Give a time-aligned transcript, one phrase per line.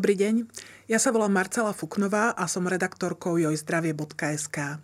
[0.00, 0.48] Dobrý deň,
[0.88, 4.80] ja sa volám Marcela Fuknová a som redaktorkou jojzdravie.sk.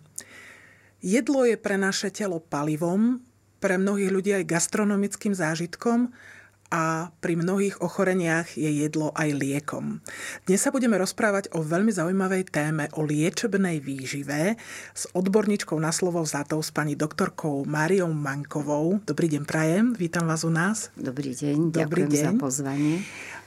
[1.01, 3.25] Jedlo je pre naše telo palivom,
[3.57, 6.13] pre mnohých ľudí aj gastronomickým zážitkom
[6.69, 10.05] a pri mnohých ochoreniach je jedlo aj liekom.
[10.45, 14.53] Dnes sa budeme rozprávať o veľmi zaujímavej téme, o liečebnej výžive
[14.93, 19.01] s odborníčkou na slovo vzatou s pani doktorkou Máriou Mankovou.
[19.01, 20.93] Dobrý deň, Prajem, vítam vás u nás.
[20.93, 22.21] Dobrý deň, Dobrý ďakujem deň.
[22.21, 22.95] za pozvanie.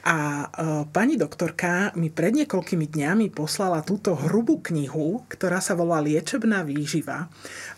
[0.01, 0.47] A e,
[0.89, 7.29] pani doktorka mi pred niekoľkými dňami poslala túto hrubú knihu, ktorá sa volá Liečebná výživa.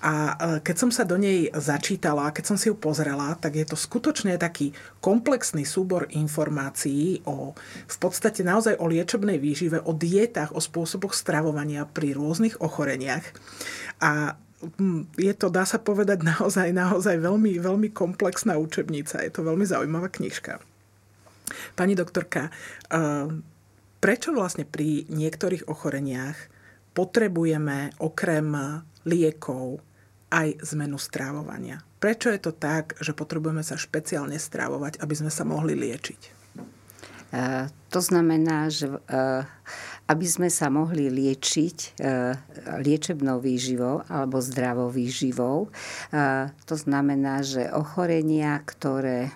[0.06, 3.66] A e, keď som sa do nej začítala, keď som si ju pozrela, tak je
[3.66, 4.70] to skutočne taký
[5.02, 7.58] komplexný súbor informácií o
[7.90, 13.26] v podstate naozaj o liečebnej výžive, o dietách, o spôsoboch stravovania pri rôznych ochoreniach.
[13.98, 14.38] A
[15.18, 19.26] je to, dá sa povedať, naozaj, naozaj veľmi, veľmi komplexná učebnica.
[19.26, 20.62] Je to veľmi zaujímavá knižka.
[21.74, 23.28] Pani doktorka, eh,
[24.02, 26.38] prečo vlastne pri niektorých ochoreniach
[26.92, 28.48] potrebujeme okrem
[29.08, 29.80] liekov
[30.32, 31.80] aj zmenu strávovania?
[32.02, 36.42] Prečo je to tak, že potrebujeme sa špeciálne strávovať, aby sme sa mohli liečiť?
[37.32, 39.48] Uh, to znamená, že uh,
[40.10, 41.96] aby sme sa mohli liečiť
[42.84, 45.72] liečebnou výživou alebo zdravou výživou,
[46.66, 49.32] to znamená, že ochorenia, ktoré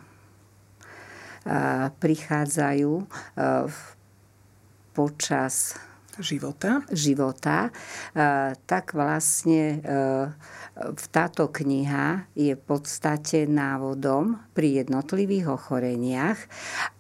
[2.02, 2.92] prichádzajú
[4.97, 5.78] počas
[6.20, 7.70] života, života
[8.67, 9.81] tak vlastne
[11.09, 16.37] táto kniha je v podstate návodom pri jednotlivých ochoreniach,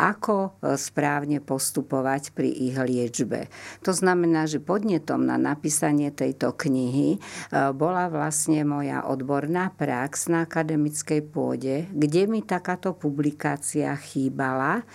[0.00, 3.52] ako e, správne postupovať pri ich liečbe.
[3.84, 7.18] To znamená, že podnetom na napísanie tejto knihy e,
[7.76, 14.88] bola vlastne moja odborná prax na akademickej pôde, kde mi takáto publikácia chýbala,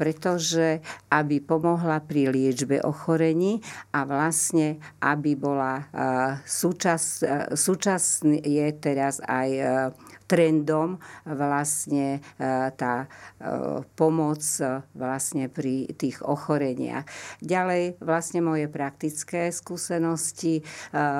[0.00, 0.80] pretože
[1.12, 3.37] aby pomohla pri liečbe ochorení
[3.94, 5.86] a vlastne aby bola
[6.44, 8.10] súčasť, súčasť
[8.42, 9.64] je teraz aj e,
[10.28, 13.08] trendom vlastne e, tá
[13.40, 14.44] e, pomoc
[14.92, 17.08] vlastne pri tých ochoreniach.
[17.40, 20.60] Ďalej vlastne moje praktické skúsenosti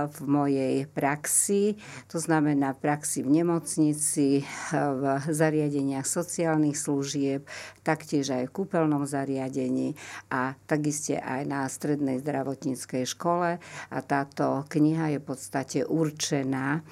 [0.09, 1.81] v mojej praxi,
[2.11, 7.49] to znamená praxi v nemocnici, v zariadeniach sociálnych služieb,
[7.81, 9.97] taktiež aj v kúpeľnom zariadení
[10.29, 13.57] a takisto aj na strednej zdravotníckej škole.
[13.89, 16.83] A táto kniha je v podstate určená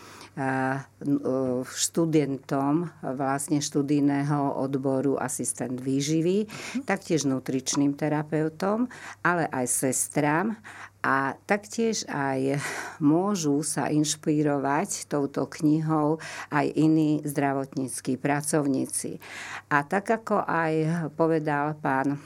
[2.06, 6.86] študentom vlastne študijného odboru asistent výživy, uh-huh.
[6.86, 8.86] taktiež nutričným terapeutom,
[9.26, 10.54] ale aj sestrám
[11.02, 12.62] a taktiež aj
[13.02, 16.22] môžu sa inšpirovať touto knihou
[16.54, 19.18] aj iní zdravotníckí pracovníci.
[19.66, 20.74] A tak ako aj
[21.18, 22.22] povedal pán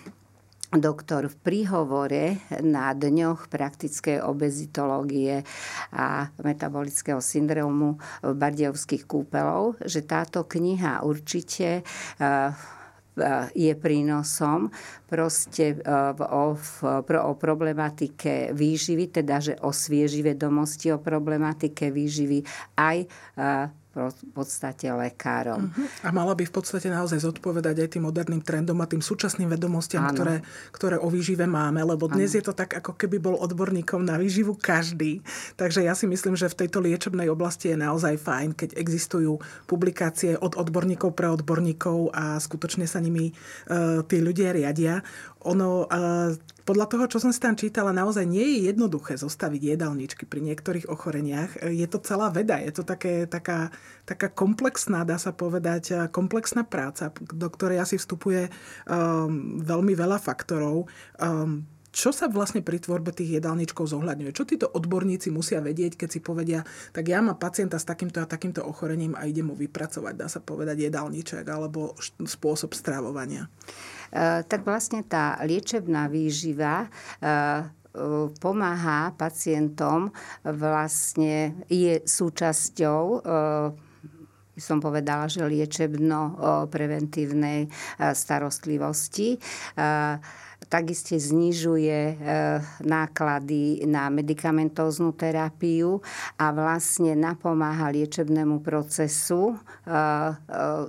[0.71, 5.43] doktor v príhovore na dňoch praktickej obezitológie
[5.91, 12.51] a metabolického syndromu v Bardejovských kúpelov, že táto kniha určite eh,
[13.51, 14.71] je prínosom
[15.11, 22.47] proste eh, o, o problematike výživy, teda že osvieži vedomosti o problematike výživy
[22.79, 25.67] aj eh, v podstate lekárom.
[25.67, 26.07] Uh-huh.
[26.07, 30.07] A mala by v podstate naozaj zodpovedať aj tým moderným trendom a tým súčasným vedomostiam,
[30.15, 32.39] ktoré, ktoré o výžive máme, lebo dnes ano.
[32.39, 35.27] je to tak, ako keby bol odborníkom na výživu každý.
[35.59, 40.39] Takže ja si myslím, že v tejto liečebnej oblasti je naozaj fajn, keď existujú publikácie
[40.39, 45.03] od odborníkov pre odborníkov a skutočne sa nimi uh, tí ľudia riadia.
[45.41, 46.37] Ono, uh,
[46.69, 50.87] podľa toho, čo som si tam čítala, naozaj nie je jednoduché zostaviť jedálničky pri niektorých
[50.87, 51.59] ochoreniach.
[51.67, 53.75] Je to celá veda, je to také, taká,
[54.07, 58.53] taká komplexná, dá sa povedať, komplexná práca, do ktorej asi vstupuje
[58.87, 60.87] um, veľmi veľa faktorov.
[61.19, 64.31] Um, čo sa vlastne pri tvorbe tých jedálničkov zohľadňuje?
[64.31, 66.63] Čo títo odborníci musia vedieť, keď si povedia,
[66.95, 70.39] tak ja mám pacienta s takýmto a takýmto ochorením a idem mu vypracovať, dá sa
[70.39, 73.51] povedať, jedálniček alebo spôsob stravovania?
[74.11, 76.91] E, tak vlastne tá liečebná výživa e, e,
[78.43, 80.11] pomáha pacientom,
[80.43, 83.23] vlastne je súčasťou
[84.51, 87.73] by som povedala, že liečebno-preventívnej
[88.13, 89.41] starostlivosti
[90.71, 92.15] takisto znižuje e,
[92.87, 95.99] náklady na medikamentóznu terapiu
[96.39, 99.55] a vlastne napomáha liečebnému procesu e,
[99.91, 99.95] e,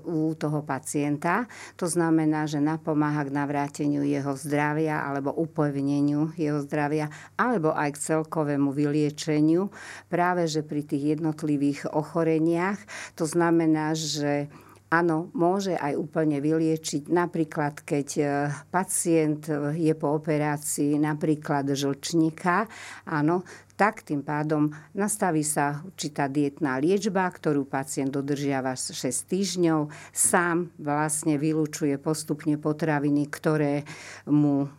[0.06, 1.50] u toho pacienta.
[1.82, 8.22] To znamená, že napomáha k navráteniu jeho zdravia alebo upevneniu jeho zdravia alebo aj k
[8.22, 9.74] celkovému vyliečeniu
[10.14, 12.78] práve že pri tých jednotlivých ochoreniach.
[13.18, 14.46] To znamená, že
[14.92, 17.08] áno, môže aj úplne vyliečiť.
[17.08, 18.24] Napríklad, keď e,
[18.70, 22.68] pacient je po operácii napríklad žlčníka,
[23.08, 23.48] áno,
[23.80, 28.94] tak tým pádom nastaví sa určitá dietná liečba, ktorú pacient dodržiava 6
[29.26, 29.90] týždňov.
[30.14, 33.82] Sám vlastne vylúčuje postupne potraviny, ktoré
[34.30, 34.70] mu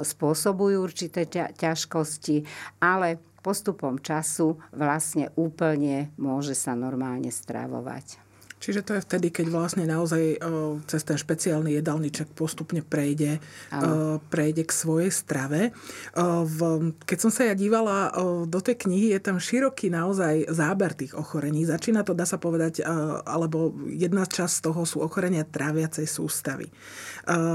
[0.00, 2.48] spôsobujú určité ťažkosti,
[2.80, 8.25] ale postupom času vlastne úplne môže sa normálne stravovať.
[8.56, 13.38] Čiže to je vtedy, keď vlastne naozaj uh, cez ten špeciálny jedálniček postupne prejde,
[13.70, 15.76] uh, prejde k svojej strave.
[16.16, 16.58] Uh, v,
[17.04, 18.10] keď som sa ja dívala
[18.48, 21.68] do tej knihy, je tam široký naozaj záber tých ochorení.
[21.68, 22.80] Začína to, dá sa povedať,
[23.26, 26.72] alebo jedna časť z toho sú ochorenia tráviacej sústavy.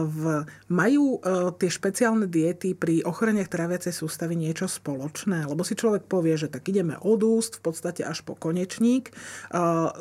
[0.06, 0.24] V,
[0.70, 1.18] majú
[1.58, 5.50] tie špeciálne diety pri ochoreniach tráviacej sústavy niečo spoločné?
[5.50, 9.10] Lebo si človek povie, že tak ideme od úst, v podstate až po konečník.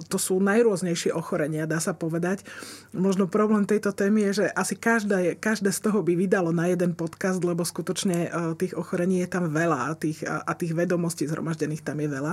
[0.06, 2.44] To sú najrôznejšie najrôznejšie ochorenia, dá sa povedať.
[2.92, 6.92] Možno problém tejto témy je, že asi každé, každé z toho by vydalo na jeden
[6.92, 8.28] podcast, lebo skutočne e,
[8.60, 12.32] tých ochorení je tam veľa a tých, a tých vedomostí zhromaždených tam je veľa.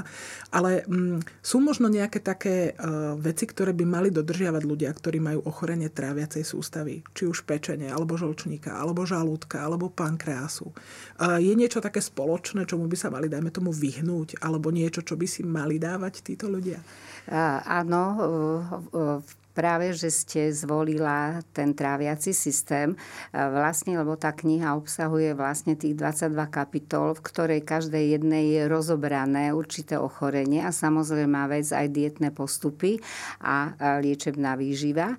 [0.52, 5.22] Ale m, mm, sú možno nejaké také uh, veci, ktoré by mali dodržiavať ľudia, ktorí
[5.22, 10.74] majú ochorenie tráviacej sústavy, či už pečenie, alebo žlčníka, alebo žalúdka, alebo pankreasu.
[11.22, 15.16] Uh, je niečo také spoločné, čomu by sa mali, dajme tomu, vyhnúť, alebo niečo, čo
[15.16, 16.81] by si mali dávať títo ľudia?
[17.68, 18.03] Áno,
[19.57, 22.94] práve, že ste zvolila ten tráviaci systém,
[23.33, 29.50] vlastne, lebo tá kniha obsahuje vlastne tých 22 kapitol, v ktorej každej jednej je rozobrané
[29.57, 33.01] určité ochorenie a samozrejme vec aj dietné postupy
[33.41, 35.18] a liečebná výživa.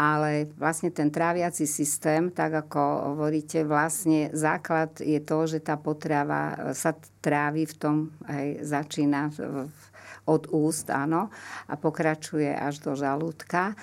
[0.00, 6.72] Ale vlastne ten tráviaci systém, tak ako hovoríte, vlastne základ je to, že tá potrava
[6.72, 9.68] sa trávi v tom, aj začína v
[10.30, 11.34] od úst, áno,
[11.66, 13.74] a pokračuje až do žalúdka.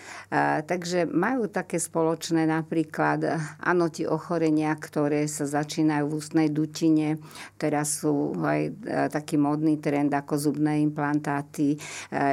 [0.64, 3.20] Takže majú také spoločné napríklad,
[3.60, 7.20] áno, tie ochorenia, ktoré sa začínajú v ústnej dutine,
[7.60, 8.72] teraz sú aj e,
[9.12, 11.78] taký modný trend ako zubné implantáty, e,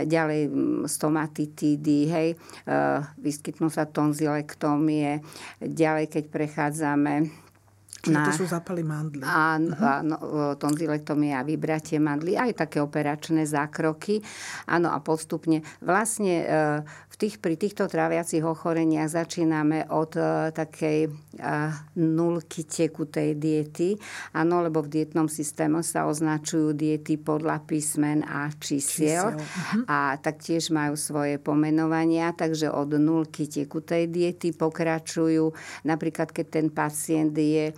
[0.06, 0.52] ďalej
[0.87, 2.37] stomatitídy, hej, e,
[3.19, 5.25] vyskytnú sa tonzilektómie,
[5.58, 7.44] ďalej keď prechádzame
[8.05, 9.25] Čiže na, to sú zápaly mandly.
[9.25, 9.99] Áno, uh-huh.
[10.05, 10.17] áno
[10.61, 14.21] tonzilektomia a vybratie mandly, aj také operačné zákroky.
[14.69, 16.45] Áno, a postupne vlastne
[16.85, 23.95] v tých, pri týchto tráviacich ochoreniach začíname od uh, takej uh, nulky tekutej diety.
[24.35, 29.33] Áno, lebo v dietnom systéme sa označujú diety podľa písmen a čísiel.
[29.33, 29.39] čísiel.
[29.39, 29.83] Uh-huh.
[29.87, 35.55] A taktiež majú svoje pomenovania, takže od nulky tekutej diety pokračujú.
[35.87, 37.71] Napríklad, keď ten pacient je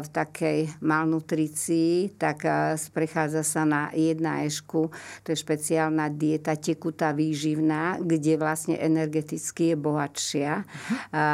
[0.00, 4.90] v takej malnutrícii, tak uh, prechádza sa na jedna ešku.
[5.24, 10.52] To je špeciálna dieta tekutá výživná, kde vlastne energeticky je bohatšia.
[10.62, 10.96] Uh-huh.
[11.14, 11.24] A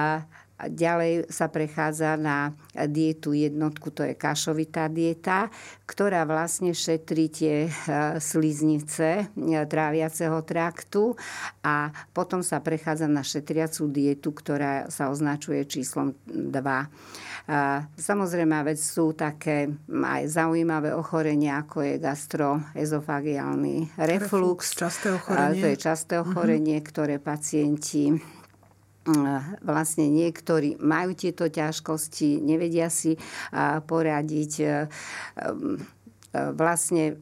[0.68, 5.48] ďalej sa prechádza na dietu jednotku, to je kašovitá dieta,
[5.88, 7.70] ktorá vlastne šetrí tie e,
[8.20, 11.16] sliznice e, tráviaceho traktu
[11.64, 16.52] a potom sa prechádza na šetriacú dietu, ktorá sa označuje číslom 2.
[17.98, 24.30] Samozrejme, veď sú také aj zaujímavé ochorenia, ako je gastroezofagiálny reflux.
[24.30, 25.58] reflux časté ochorenie.
[25.58, 26.22] To je časté mhm.
[26.22, 26.88] ochorenie, uh-huh.
[26.94, 28.14] ktoré pacienti
[29.64, 33.16] vlastne niektorí majú tieto ťažkosti, nevedia si
[33.88, 34.52] poradiť
[36.30, 37.18] vlastne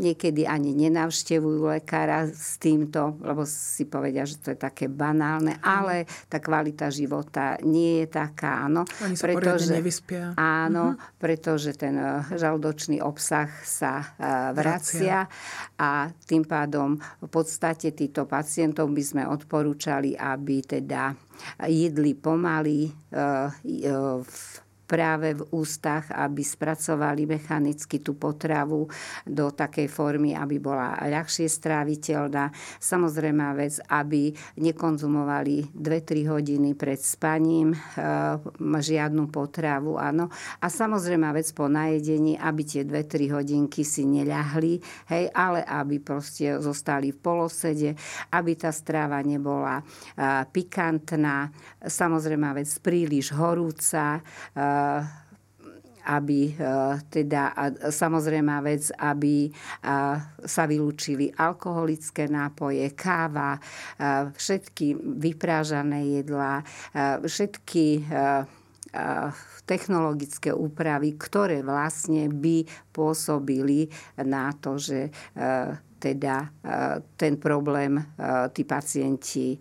[0.00, 6.02] niekedy ani nenavštevujú lekára s týmto, lebo si povedia, že to je také banálne, ale
[6.26, 8.82] tá kvalita života nie je taká, áno.
[9.06, 10.34] Oni sa pretože, nevyspia.
[10.34, 11.18] Áno, mm-hmm.
[11.22, 15.30] pretože ten eh, žaldočný obsah sa eh, vracia,
[15.78, 21.14] a tým pádom v podstate týchto pacientov by sme odporúčali, aby teda
[21.64, 22.92] jedli pomaly,
[24.20, 24.36] v
[24.90, 28.90] práve v ústach, aby spracovali mechanicky tú potravu
[29.22, 32.50] do takej formy, aby bola ľahšie stráviteľná.
[32.82, 37.78] Samozrejme vec, aby nekonzumovali 2-3 hodiny pred spaním e,
[38.80, 40.26] žiadnu potravu, áno.
[40.58, 44.82] A samozrejme vec po najedení, aby tie 2-3 hodinky si neľahli,
[45.14, 47.90] hej, ale aby proste zostali v polosede,
[48.34, 49.84] aby tá stráva nebola e,
[50.50, 54.20] pikantná, samozrejme vec príliš horúca, e,
[56.00, 56.52] aby e,
[57.12, 57.52] teda
[57.92, 59.52] samozrejme vec, aby
[60.42, 63.60] sa vylúčili alkoholické nápoje, káva,
[64.32, 66.64] všetky vyprážané jedlá,
[67.20, 68.08] všetky
[69.68, 73.86] technologické úpravy, ktoré vlastne by pôsobili
[74.18, 75.14] na to, že
[76.00, 76.48] teda
[77.20, 78.00] ten problém
[78.56, 79.60] tí pacienti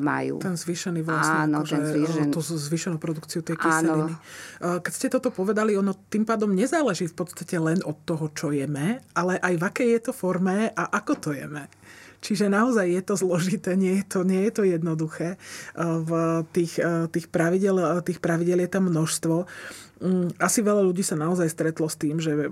[0.00, 0.40] majú.
[0.40, 2.26] Ten zvýšený vlastne, Áno, akože, ten zvýšen...
[2.32, 4.16] tú zvýšenú produkciu tej kyseliny.
[4.16, 4.80] Áno.
[4.80, 9.04] Keď ste toto povedali, ono tým pádom nezáleží v podstate len od toho, čo jeme,
[9.12, 11.68] ale aj v akej je to forme a ako to jeme.
[12.24, 15.36] Čiže naozaj je to zložité, nie je to, nie je to jednoduché.
[15.76, 16.10] V
[16.56, 16.80] tých,
[17.12, 19.44] tých, pravidel, tých pravidel je tam množstvo.
[20.00, 22.48] Mm, asi veľa ľudí sa naozaj stretlo s tým, že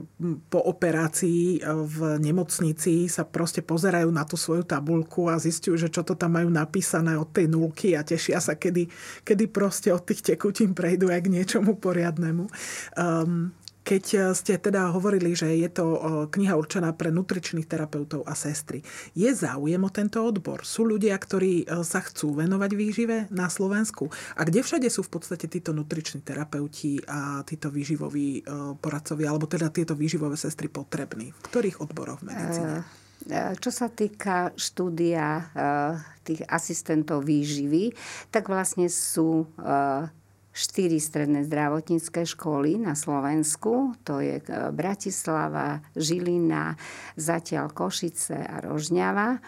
[0.53, 6.05] po operácii v nemocnici sa proste pozerajú na tú svoju tabulku a zistujú, že čo
[6.05, 8.87] to tam majú napísané od tej nulky a tešia sa, kedy,
[9.25, 12.47] kedy proste od tých tekutín prejdú aj k niečomu poriadnemu.
[12.95, 18.25] Um, keď eh, ste teda hovorili, že je to eh, kniha určená pre nutričných terapeutov
[18.25, 18.81] a sestry,
[19.13, 20.63] je záujem o tento odbor?
[20.63, 24.09] Sú ľudia, ktorí eh, sa chcú venovať výžive na Slovensku?
[24.39, 28.45] A kde všade sú v podstate títo nutriční terapeuti a títo výživoví
[28.79, 31.35] poradcovia, alebo teda tieto výživové sestry potrební?
[31.35, 32.87] V ktorých odboroch v medicíne?
[33.59, 35.47] Čo sa týka štúdia
[36.27, 37.95] tých asistentov výživy,
[38.31, 39.47] tak vlastne sú
[40.53, 43.97] štyri stredné zdravotnícke školy na Slovensku.
[44.05, 46.77] To je e, Bratislava, Žilina,
[47.17, 49.37] zatiaľ Košice a Rožňava.
[49.37, 49.41] E,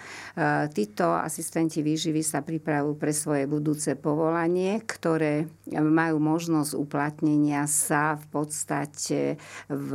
[0.72, 8.24] títo asistenti výživy sa pripravujú pre svoje budúce povolanie, ktoré majú možnosť uplatnenia sa v
[8.32, 9.20] podstate
[9.68, 9.92] v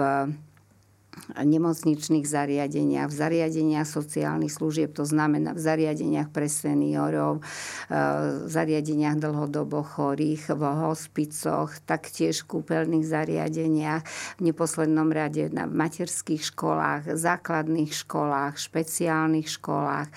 [1.36, 7.42] nemocničných zariadeniach, v zariadeniach sociálnych služieb, to znamená v zariadeniach pre seniorov,
[7.90, 14.02] v zariadeniach dlhodobo chorých, v hospicoch, taktiež v kúpeľných zariadeniach,
[14.40, 20.08] v neposlednom rade na materských školách, základných školách, špeciálnych školách,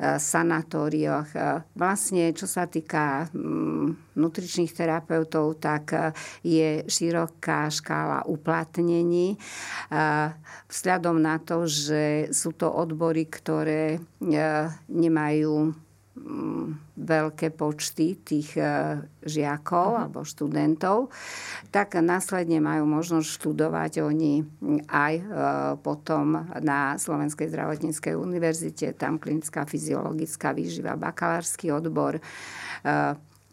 [0.00, 1.30] sanatóriách.
[1.76, 9.38] Vlastne, čo sa týka mm, nutričných terapeutov, tak je široká škála uplatnení
[10.70, 14.00] vzhľadom na to, že sú to odbory, ktoré e,
[14.90, 15.74] nemajú
[16.14, 16.66] mm,
[17.00, 18.60] veľké počty tých
[19.24, 20.02] žiakov uh-huh.
[20.04, 21.08] alebo študentov,
[21.72, 24.44] tak následne majú možnosť študovať oni
[24.84, 25.14] aj
[25.80, 32.20] potom na Slovenskej zdravotníckej univerzite, tam klinická fyziologická výživa, bakalársky odbor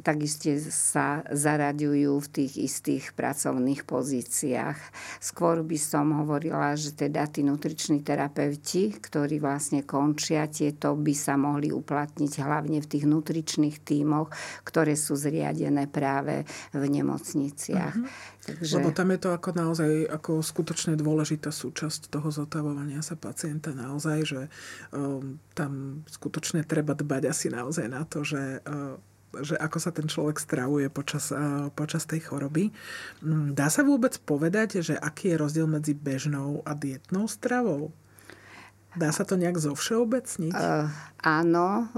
[0.05, 4.77] takisto sa zaraďujú v tých istých pracovných pozíciách.
[5.17, 11.33] Skôr by som hovorila, že teda tí nutriční terapeuti, ktorí vlastne končia, tieto by sa
[11.35, 14.29] mohli uplatniť hlavne v tých nutričných tímoch,
[14.61, 17.95] ktoré sú zriadené práve v nemocniciach.
[17.97, 18.35] Uh-huh.
[18.47, 18.79] Takže...
[18.79, 24.17] Lebo tam je to ako naozaj ako skutočne dôležitá súčasť toho zotavovania sa pacienta naozaj,
[24.23, 24.41] že
[24.95, 28.95] um, tam skutočne treba dbať asi naozaj na to, že uh,
[29.43, 31.35] že ako sa ten človek stravuje počas,
[31.75, 32.71] počas tej choroby.
[33.21, 37.91] Mm, dá sa vôbec povedať, že aký je rozdiel medzi bežnou a dietnou stravou?
[38.97, 40.57] Dá sa to nejak zovšeobecniť?
[40.57, 40.89] Uh,
[41.23, 41.89] áno,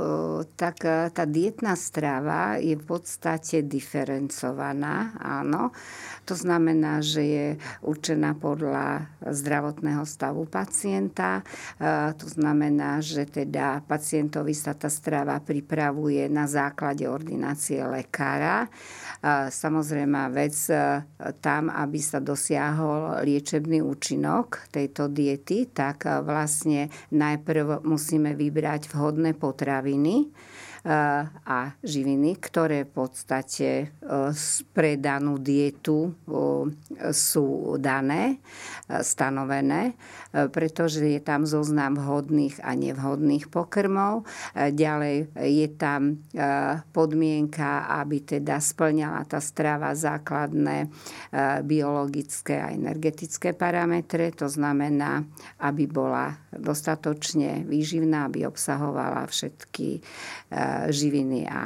[0.56, 5.76] tak uh, tá dietná strava je v podstate diferencovaná, áno.
[6.30, 7.48] To znamená, že je
[7.82, 11.42] určená podľa zdravotného stavu pacienta.
[11.82, 18.70] Uh, to znamená, že teda pacientovi sa tá strava pripravuje na základe ordinácie lekára.
[19.20, 20.56] Uh, samozrejme vec
[21.42, 30.30] tam, aby sa dosiahol liečebný účinok tejto diety, tak vlastne najprv musíme vybrať vhodné potraviny,
[30.88, 33.86] a živiny, ktoré v podstate e,
[34.72, 36.16] pre danú dietu
[37.12, 38.40] sú dané,
[38.88, 39.92] e, stanovené,
[40.32, 44.24] e, pretože je tam zoznam vhodných a nevhodných pokrmov.
[44.56, 46.22] Ďalej je tam
[46.94, 50.92] podmienka, aby teda splňala tá strava základné
[51.64, 55.26] biologické a energetické parametre, to znamená,
[55.60, 60.02] aby bola dostatočne výživná, aby obsahovala všetky
[60.90, 61.62] živiny a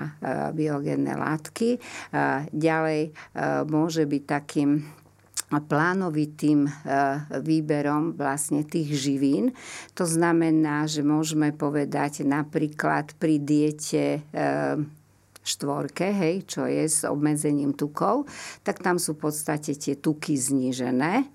[0.52, 1.80] biogénne látky.
[2.52, 3.02] Ďalej
[3.68, 4.84] môže byť takým
[5.54, 6.66] plánovitým
[7.46, 9.54] výberom vlastne tých živín.
[9.94, 14.26] To znamená, že môžeme povedať napríklad pri diete
[15.44, 18.26] štvorke, hej, čo je s obmedzením tukov,
[18.64, 21.28] tak tam sú v podstate tie tuky znížené.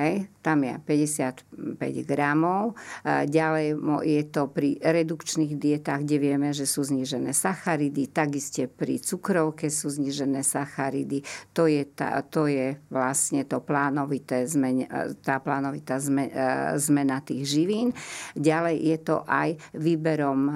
[0.00, 1.76] Hej, tam je 55
[2.08, 2.72] gramov.
[3.04, 3.76] Ďalej
[4.08, 8.08] je to pri redukčných dietách, kde vieme, že sú znížené sacharidy.
[8.08, 11.20] Takisto pri cukrovke sú znížené sacharidy.
[11.52, 14.88] To je, tá, to je vlastne to plánovité zmen,
[15.20, 16.32] tá plánovitá zmen,
[16.80, 17.92] zmena tých živín.
[18.32, 20.48] Ďalej je to aj výberom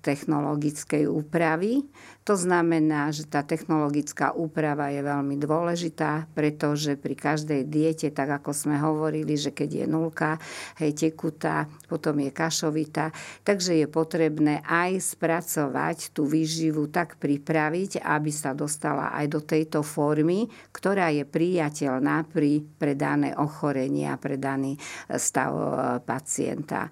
[0.00, 1.84] technologickej úpravy.
[2.30, 8.54] To znamená, že tá technologická úprava je veľmi dôležitá, pretože pri každej diete, tak ako
[8.54, 10.38] sme hovorili, že keď je nulka,
[10.78, 13.10] hej, tekutá, potom je kašovitá,
[13.42, 19.82] takže je potrebné aj spracovať tú výživu tak pripraviť, aby sa dostala aj do tejto
[19.82, 24.78] formy, ktorá je priateľná pri predané ochorenie a pre daný
[25.18, 25.66] stav e,
[26.06, 26.86] pacienta.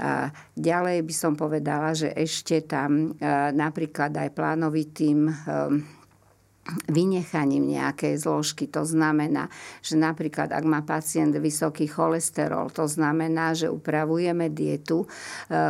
[0.00, 4.61] A ďalej by som povedala, že ešte tam e, napríklad aj plánovitým
[5.30, 5.32] e,
[6.86, 8.70] vynechaním nejakej zložky.
[8.70, 9.50] To znamená,
[9.82, 15.06] že napríklad ak má pacient vysoký cholesterol, to znamená, že upravujeme dietu, e,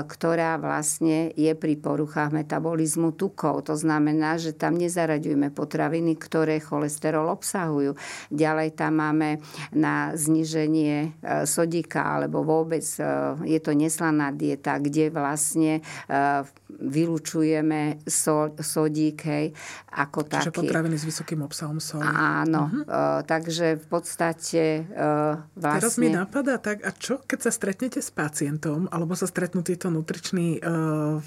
[0.05, 3.65] ktorá vlastne je pri poruchách metabolizmu tukov.
[3.73, 7.97] To znamená, že tam nezaraďujeme potraviny, ktoré cholesterol obsahujú.
[8.29, 9.41] Ďalej tam máme
[9.73, 12.85] na zniženie e, sodíka alebo vôbec
[13.47, 15.81] je to neslaná dieta, kde vlastne
[16.81, 18.03] vylučujeme
[18.61, 19.47] sodík hej,
[19.93, 22.07] ako Čiže taký potraviny s vysokým obsahom soli.
[22.07, 22.85] Áno, uh-huh.
[22.87, 25.81] uh, takže v podstate uh, vlastne...
[25.83, 29.93] Teraz mi napadá tak, a čo keď sa stretnete s pacientom, alebo sa stretnú títo
[29.93, 31.21] nutriční, uh,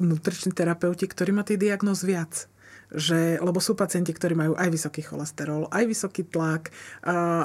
[0.00, 2.50] nutriční terapeuti, ktorí má tých diagnóz viac?
[2.90, 6.74] že, lebo sú pacienti, ktorí majú aj vysoký cholesterol, aj vysoký tlak,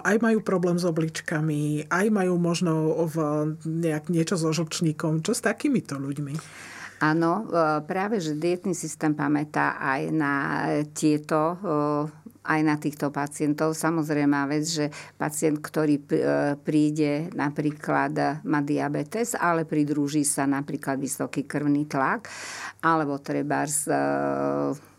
[0.01, 3.17] aj majú problém s obličkami, aj majú možno v
[3.61, 5.21] nejak niečo so žlčníkom.
[5.21, 6.33] Čo s takýmito ľuďmi?
[7.03, 10.33] Áno, e, práve, že dietný systém pamätá aj na
[10.95, 13.73] tieto e, aj na týchto pacientov.
[13.73, 14.85] Samozrejme vec, že
[15.17, 16.03] pacient, ktorý e,
[16.61, 22.29] príde napríklad má diabetes, ale pridruží sa napríklad vysoký krvný tlak,
[22.85, 23.89] alebo treba z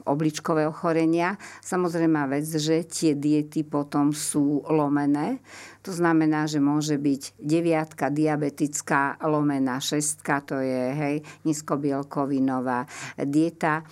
[0.07, 1.35] obličkové ochorenia.
[1.61, 5.43] Samozrejme vec, že tie diety potom sú lomené.
[5.87, 11.17] To znamená, že môže byť deviatka diabetická lomená šestka, to je hej,
[11.47, 12.91] nízkobielkovinová
[13.23, 13.87] dieta.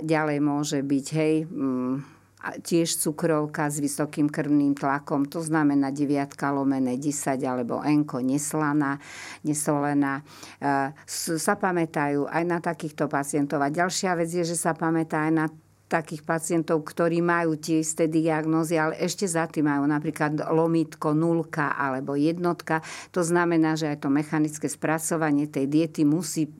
[0.00, 2.16] Ďalej môže byť hej, mm,
[2.62, 9.02] tiež cukrovka s vysokým krvným tlakom, to znamená deviatka lomené 10 alebo enko neslaná,
[9.42, 10.22] nesolená.
[10.62, 10.94] E,
[11.36, 13.60] sa pamätajú aj na takýchto pacientov.
[13.60, 15.46] A ďalšia vec je, že sa pamätá aj na
[15.86, 21.78] takých pacientov, ktorí majú tie isté diagnózy, ale ešte za tým majú napríklad lomitko, nulka
[21.78, 22.82] alebo jednotka.
[23.14, 26.50] To znamená, že aj to mechanické spracovanie tej diety musí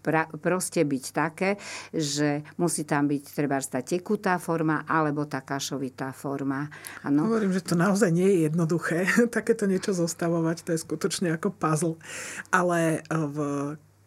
[0.00, 1.60] pra, proste byť také,
[1.92, 6.72] že musí tam byť treba tá tekutá forma alebo tá kašovitá forma.
[7.04, 7.28] Ano.
[7.28, 9.04] Hovorím, že to naozaj nie je jednoduché
[9.36, 12.00] takéto niečo zostavovať, to je skutočne ako puzzle.
[12.48, 13.36] Ale v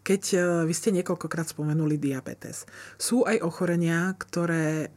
[0.06, 0.38] keď e,
[0.70, 2.70] vy ste niekoľkokrát spomenuli diabetes,
[3.02, 4.88] sú aj ochorenia, ktoré e,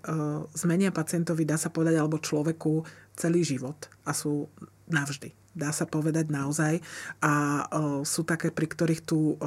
[0.53, 2.85] zmenia pacientovi, dá sa povedať, alebo človeku
[3.17, 4.53] celý život a sú
[4.93, 5.33] navždy.
[5.57, 6.85] Dá sa povedať naozaj.
[7.25, 9.41] A e, sú také, pri ktorých tú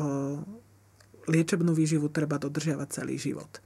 [1.30, 3.62] liečebnú výživu treba dodržiavať celý život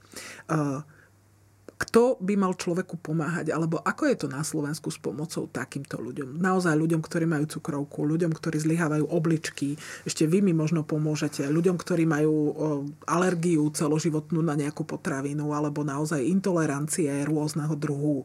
[1.75, 6.39] kto by mal človeku pomáhať, alebo ako je to na Slovensku s pomocou takýmto ľuďom.
[6.39, 9.75] Naozaj ľuďom, ktorí majú cukrovku, ľuďom, ktorí zlyhávajú obličky,
[10.07, 12.55] ešte vy mi možno pomôžete, ľuďom, ktorí majú
[13.03, 18.23] alergiu celoživotnú na nejakú potravinu, alebo naozaj intolerancie rôzneho druhu.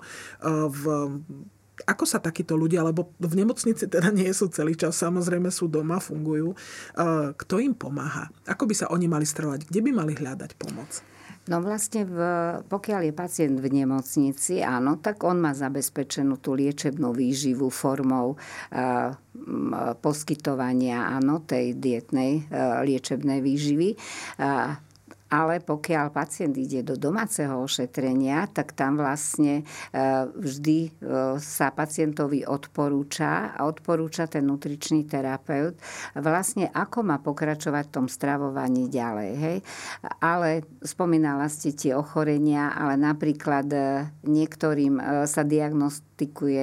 [0.71, 0.83] V
[1.89, 5.97] ako sa takíto ľudia, lebo v nemocnici teda nie sú celý čas, samozrejme sú doma,
[5.97, 6.53] fungujú.
[7.41, 8.29] Kto im pomáha?
[8.45, 9.65] Ako by sa oni mali stravovať?
[9.65, 11.01] Kde by mali hľadať pomoc?
[11.51, 12.19] No vlastne, v,
[12.71, 19.11] pokiaľ je pacient v nemocnici, áno, tak on má zabezpečenú tú liečebnú výživu formou uh,
[19.99, 23.99] poskytovania áno, tej dietnej uh, liečebnej výživy.
[24.39, 24.79] Uh,
[25.31, 29.65] ale pokiaľ pacient ide do domáceho ošetrenia, tak tam vlastne e,
[30.27, 30.91] vždy e,
[31.39, 35.79] sa pacientovi odporúča a odporúča ten nutričný terapeut
[36.19, 39.31] vlastne ako má pokračovať v tom stravovaní ďalej.
[39.39, 39.57] Hej?
[40.19, 43.79] Ale spomínala ste tie ochorenia, ale napríklad e,
[44.27, 44.99] niektorým
[45.31, 46.10] sa diagnostikuje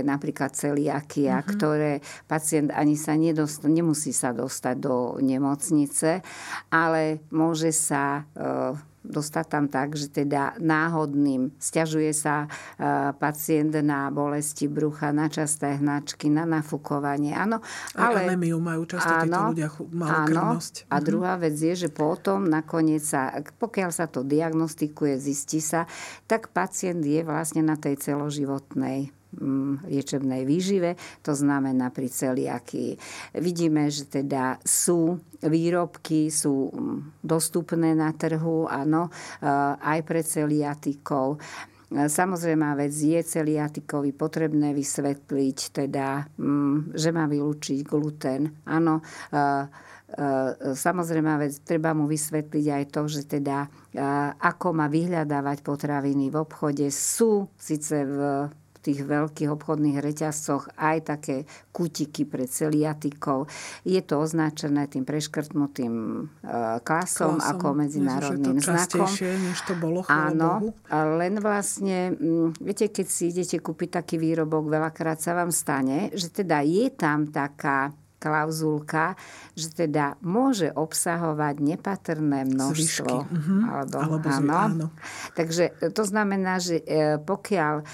[0.05, 1.51] napríklad celiakia, mm-hmm.
[1.57, 1.91] ktoré
[2.29, 6.21] pacient ani sa nedost, nemusí sa dostať do nemocnice,
[6.69, 8.27] ale môže sa
[9.07, 12.47] dostať tam tak, že teda náhodným stiažuje sa e,
[13.15, 17.31] pacient na bolesti brucha, na časté hnačky, na nafúkovanie.
[17.31, 17.63] Áno,
[17.95, 18.27] ale...
[18.27, 19.69] anémiu majú často áno, títo ľudia,
[20.03, 20.59] áno,
[20.91, 21.03] A mhm.
[21.07, 25.87] druhá vec je, že potom nakoniec sa, pokiaľ sa to diagnostikuje, zistí sa,
[26.27, 29.16] tak pacient je vlastne na tej celoživotnej
[29.87, 32.91] liečebnej výžive, to znamená pri celiakii.
[33.37, 39.47] Vidíme, že teda sú výrobky, sú mm, dostupné na trhu, áno, eh,
[39.77, 41.37] aj pre celiatikov
[41.87, 48.51] samozrejme vec je celiatikovi potrebné vysvetliť, teda, mm, že má vylúčiť gluten.
[48.67, 48.99] Áno,
[50.71, 53.67] Samozrejme, vec, treba mu vysvetliť aj to, že teda
[54.39, 56.87] ako má vyhľadávať potraviny v obchode.
[56.95, 58.47] Sú síce v
[58.87, 61.35] tých veľkých obchodných reťazcoch aj také
[61.75, 63.51] kutiky pre celiatikov.
[63.83, 65.93] Je to označené tým preškrtnutým
[66.81, 69.09] klasom, klasom ako medzinárodným Myslím, znakom.
[69.11, 70.69] než to bolo, Áno, Bohu.
[71.19, 76.31] len vlastne, mm, viete, keď si idete kúpiť taký výrobok, veľakrát sa vám stane, že
[76.31, 79.13] teda je tam taká klauzulka,
[79.53, 83.13] že teda môže obsahovať nepatrné množstvo.
[83.13, 83.61] Uh-huh.
[83.69, 84.53] Alebo, alebo áno.
[84.53, 84.87] áno.
[85.37, 87.85] Takže to znamená, že e, pokiaľ e,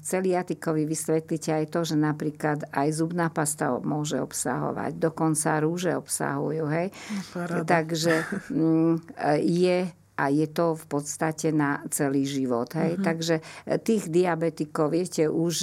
[0.00, 6.88] celiatikovi vysvetlíte aj to, že napríklad aj zubná pasta môže obsahovať, dokonca rúže obsahujú, hej.
[7.36, 7.68] Paráda.
[7.68, 8.14] Takže
[8.48, 9.78] mm, e, je
[10.14, 12.70] a je to v podstate na celý život.
[12.78, 12.96] Hej?
[12.96, 13.02] Uh-huh.
[13.02, 13.42] Takže
[13.82, 15.56] tých diabetikov, viete, už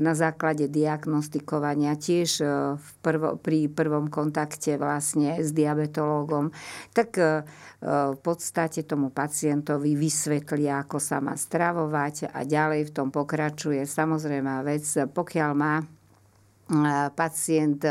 [0.00, 2.46] na základe diagnostikovania tiež e,
[2.78, 6.54] v prvo, pri prvom kontakte vlastne s diabetológom,
[6.96, 7.44] tak e,
[7.82, 13.82] v podstate tomu pacientovi vysvetlia, ako sa má stravovať a ďalej v tom pokračuje.
[13.82, 15.84] Samozrejme vec, pokiaľ má e,
[17.12, 17.82] pacient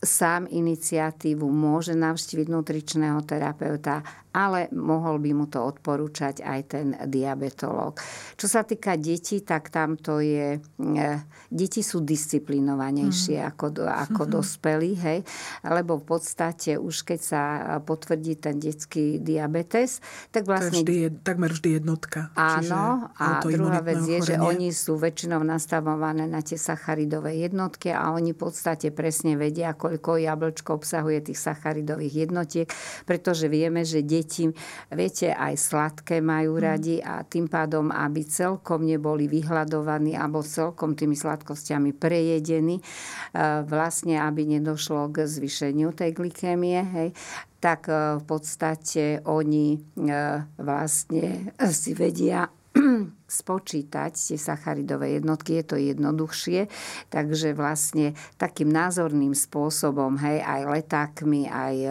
[0.00, 7.98] sám iniciatívu môže navštíviť nutričného terapeuta, ale mohol by mu to odporúčať aj ten diabetolog.
[8.38, 10.62] Čo sa týka detí, tak tam to je...
[10.62, 11.06] E,
[11.50, 13.48] deti sú disciplinovanejšie mm.
[13.50, 14.36] ako, ako mm-hmm.
[14.38, 15.18] dospelí, hej?
[15.66, 17.42] Lebo v podstate už keď sa
[17.82, 19.98] potvrdí ten detský diabetes,
[20.30, 20.86] tak vlastne...
[20.86, 22.30] To je vždy, takmer vždy jednotka.
[22.38, 28.14] Áno, a druhá vec je, že oni sú väčšinou nastavované na tie sacharidové jednotky a
[28.14, 32.66] oni v podstate presne vedia, koľko jablčko obsahuje tých sacharidových jednotiek,
[33.04, 34.44] pretože vieme, že deti deti,
[34.92, 36.62] viete, aj sladké majú mhm.
[36.62, 42.82] radi a tým pádom, aby celkom neboli vyhľadovaní alebo celkom tými sladkosťami prejedení, e,
[43.64, 47.08] vlastne, aby nedošlo k zvýšeniu tej glykémie, hej,
[47.58, 49.78] tak e, v podstate oni e,
[50.60, 52.59] vlastne si vedia
[53.40, 56.66] spočítať tie sacharidové jednotky, je to jednoduchšie,
[57.08, 61.90] takže vlastne takým názorným spôsobom, hej, aj letákmi, aj e,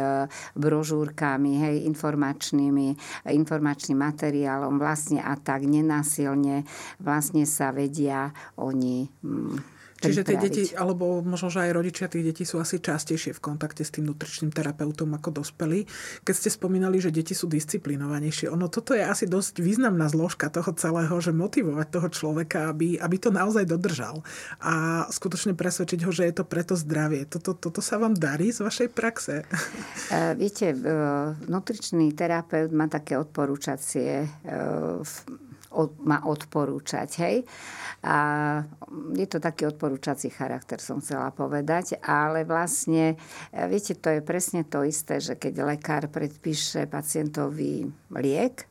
[0.59, 2.87] brožúrkami, hej, informačnými,
[3.31, 6.67] informačným materiálom vlastne a tak nenásilne
[6.99, 12.43] vlastne sa vedia oni mm, Čiže tie deti, alebo možno, že aj rodičia tých detí
[12.47, 15.83] sú asi častejšie v kontakte s tým nutričným terapeutom ako dospelí.
[16.23, 20.71] Keď ste spomínali, že deti sú disciplinovanejšie, ono toto je asi dosť významná zložka toho
[20.79, 24.23] celého, že motivovať toho človeka, aby, aby to naozaj dodržal
[24.63, 27.27] a skutočne presvedčiť ho, že je to preto zdravie.
[27.27, 29.43] Toto, toto sa vám darí z vašej praxe?
[30.09, 35.03] Uh, viete, uh, nutričný terapeut má také odporúčacie uh,
[35.79, 37.09] od, má odporúčať.
[37.23, 37.37] Hej?
[38.03, 38.17] A
[39.15, 43.15] je to taký odporúčací charakter, som chcela povedať, ale vlastne,
[43.55, 48.67] e, viete, to je presne to isté, že keď lekár predpíše pacientovi liek,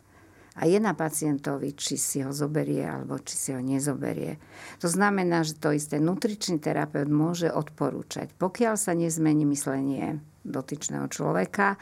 [0.59, 4.43] a je na pacientovi, či si ho zoberie alebo či si ho nezoberie.
[4.83, 8.35] To znamená, že to isté nutričný terapeut môže odporúčať.
[8.35, 11.79] Pokiaľ sa nezmení myslenie dotyčného človeka,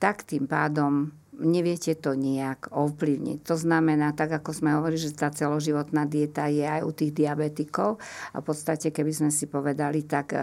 [0.00, 3.38] tak tým pádom neviete to nejak ovplyvniť.
[3.44, 8.00] To znamená, tak ako sme hovorili, že tá celoživotná dieta je aj u tých diabetikov
[8.32, 10.38] a v podstate, keby sme si povedali, tak e,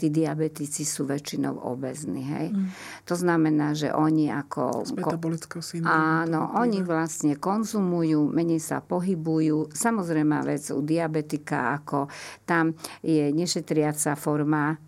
[0.00, 2.22] tí diabetici sú väčšinou obezní.
[2.24, 2.46] Hej?
[2.52, 2.68] Mm.
[3.04, 4.88] To znamená, že oni ako...
[4.88, 9.72] Z metabolického Áno, oni vlastne konzumujú, menej sa pohybujú.
[9.72, 12.08] Samozrejme vec u diabetika, ako
[12.48, 12.72] tam
[13.04, 14.80] je nešetriaca forma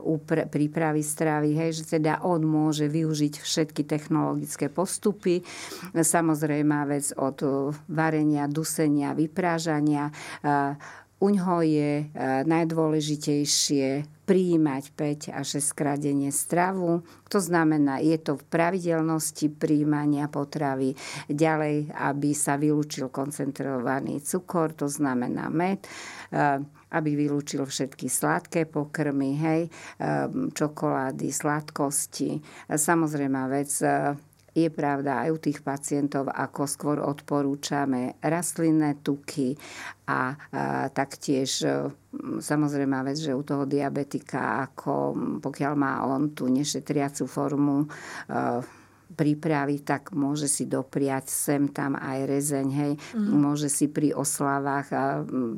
[0.51, 5.42] prípravy stravy, hej, že teda on môže využiť všetky technologické postupy,
[5.94, 7.50] Samozrejme vec od eh,
[7.90, 10.10] varenia, dusenia, vyprážania.
[10.44, 10.76] Eh,
[11.20, 12.08] u ňoho je eh,
[12.48, 13.86] najdôležitejšie
[14.24, 15.98] prijímať 5 až 6 krát
[16.30, 17.02] stravu.
[17.26, 20.94] To znamená, je to v pravidelnosti príjmania potravy.
[21.26, 25.82] Ďalej, aby sa vylúčil koncentrovaný cukor, to znamená med
[26.90, 29.62] aby vylúčil všetky sladké pokrmy, hej,
[30.54, 32.38] čokolády, sladkosti.
[32.66, 33.70] Samozrejme vec,
[34.54, 39.54] je pravda aj u tých pacientov, ako skôr odporúčame rastlinné tuky
[40.06, 40.22] a, a
[40.90, 41.62] taktiež
[42.40, 47.86] samozrejme vec, že u toho diabetika, ako pokiaľ má on tú nešetriacu formu
[49.20, 52.92] prípravy, tak môže si dopriať sem tam aj rezeň, hej.
[53.12, 53.37] Mm.
[53.37, 54.88] Môže si pri oslavách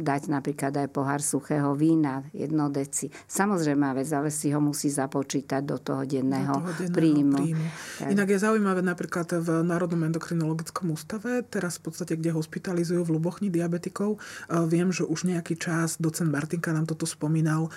[0.02, 3.06] dať napríklad aj pohár suchého vína, jedno deci.
[3.30, 7.38] Samozrejme vec, ale si ho musí započítať do toho denného, do toho denného príjmu.
[7.38, 7.66] príjmu.
[8.10, 13.46] Inak je zaujímavé napríklad v Národnom endokrinologickom ústave, teraz v podstate, kde hospitalizujú v Lubochni
[13.46, 14.18] diabetikov,
[14.66, 17.70] viem, že už nejaký čas, docent Martinka nám toto spomínal,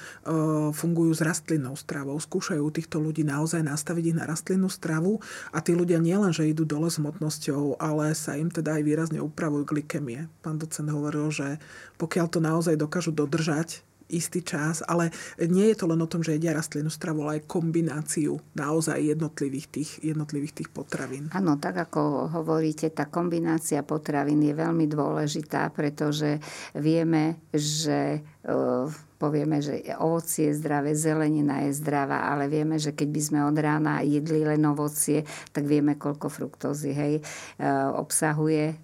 [0.74, 2.18] fungujú s rastlinnou stravou.
[2.18, 5.20] Skúšajú týchto ľudí naozaj nastaviť ich na rastlinnú stravu
[5.52, 9.20] a tí ľudia nielen, že idú dole s hmotnosťou, ale sa im teda aj výrazne
[9.20, 10.32] upravujú glykemie.
[10.42, 11.62] Pán docent hovoril, že
[12.00, 15.10] pokiaľ to naozaj dokážu dodržať, istý čas, ale
[15.42, 19.68] nie je to len o tom, že jedia rastlinnú stravu, ale aj kombináciu naozaj jednotlivých
[19.70, 21.34] tých, jednotlivých tých potravín.
[21.34, 26.38] Áno, tak ako hovoríte, tá kombinácia potravín je veľmi dôležitá, pretože
[26.78, 28.22] vieme, že
[29.16, 33.58] povieme, že ovocie je zdravé, zelenina je zdravá, ale vieme, že keď by sme od
[33.58, 35.24] rána jedli len ovocie,
[35.56, 37.14] tak vieme, koľko fruktózy hej,
[37.58, 38.76] e, obsahuje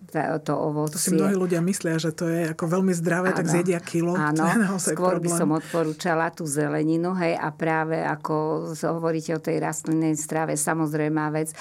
[0.43, 0.95] to ovocie.
[0.95, 4.15] To si mnohí ľudia myslia, že to je ako veľmi zdravé, ano, tak zjedia kilo.
[4.15, 4.47] Áno,
[4.79, 5.27] skôr problém.
[5.27, 11.19] by som odporúčala tú zeleninu, hej, a práve ako hovoríte o tej rastlinnej strave, samozrejme
[11.31, 11.55] vec, e,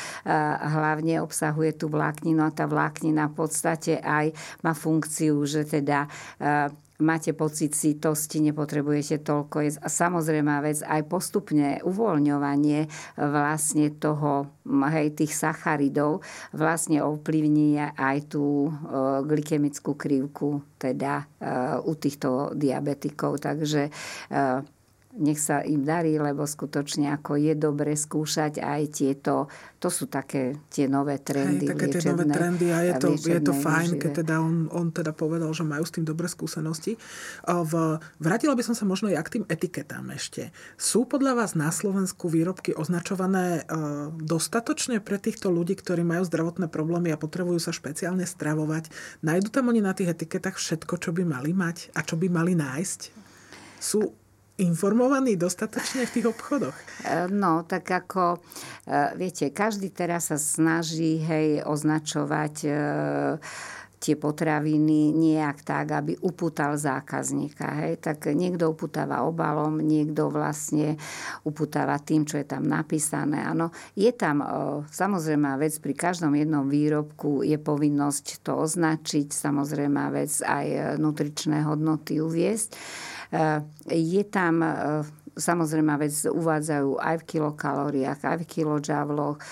[0.61, 6.06] hlavne obsahuje tú vlákninu a tá vláknina v podstate aj má funkciu, že teda
[6.40, 9.78] e, máte pocit sítosti, nepotrebujete toľko jesť.
[9.88, 12.86] Samozrejme vec, aj postupne uvoľňovanie
[13.16, 14.52] vlastne toho,
[14.92, 18.70] hej, tých sacharidov vlastne ovplyvní aj tú e,
[19.24, 21.24] glykemickú krivku teda e,
[21.84, 23.40] u týchto diabetikov.
[23.40, 23.90] Takže e,
[25.11, 29.51] nech sa im darí, lebo skutočne ako je dobre skúšať aj tieto,
[29.83, 31.66] to sú také tie nové trendy.
[31.66, 34.94] Hej, také tie nové trendy a je to, je to fajn, keď teda on, on
[34.94, 36.94] teda povedal, že majú s tým dobré skúsenosti.
[37.42, 37.73] V,
[38.23, 40.55] vrátila by som sa možno aj k tým etiketám ešte.
[40.79, 46.70] Sú podľa vás na Slovensku výrobky označované uh, dostatočne pre týchto ľudí, ktorí majú zdravotné
[46.70, 48.94] problémy a potrebujú sa špeciálne stravovať?
[49.27, 52.55] Najdu tam oni na tých etiketách všetko, čo by mali mať a čo by mali
[52.55, 53.01] nájsť?
[53.81, 54.19] Sú
[54.61, 56.77] informovaní dostatočne v tých obchodoch?
[57.05, 58.38] E, no, tak ako,
[58.85, 62.70] e, viete, každý teraz sa snaží, hej, označovať e,
[64.01, 67.68] tie potraviny nejak tak, aby upútal zákazníka.
[67.85, 68.01] Hej.
[68.01, 70.96] Tak niekto upútava obalom, niekto vlastne
[71.44, 73.44] upútava tým, čo je tam napísané.
[73.44, 74.40] Ano, je tam
[74.88, 82.25] samozrejme vec, pri každom jednom výrobku je povinnosť to označiť, samozrejme vec aj nutričné hodnoty
[82.25, 82.73] uviesť.
[83.87, 84.55] Je tam
[85.40, 89.37] samozrejme vec uvádzajú aj v kilokalóriách, aj v kilojavloch.
[89.38, 89.43] E,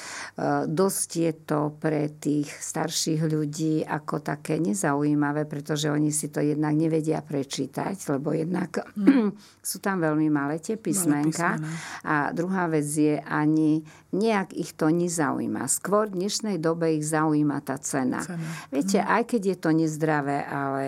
[0.69, 6.77] dosť je to pre tých starších ľudí ako také nezaujímavé, pretože oni si to jednak
[6.77, 9.33] nevedia prečítať, lebo jednak mm.
[9.73, 11.57] sú tam veľmi malé tie písmenka.
[12.05, 15.69] A druhá vec je ani nejak ich to nezaujíma.
[15.69, 18.25] Skôr v dnešnej dobe ich zaujíma tá cena.
[18.25, 18.41] cena.
[18.73, 19.05] Viete, mm.
[19.05, 20.85] aj keď je to nezdravé, ale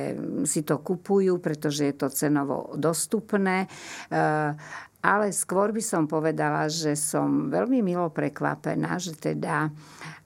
[0.48, 3.68] si to kupujú, pretože je to cenovo dostupné.
[4.08, 4.16] E,
[5.04, 9.68] ale skôr by som povedala, že som veľmi milo prekvapená, že teda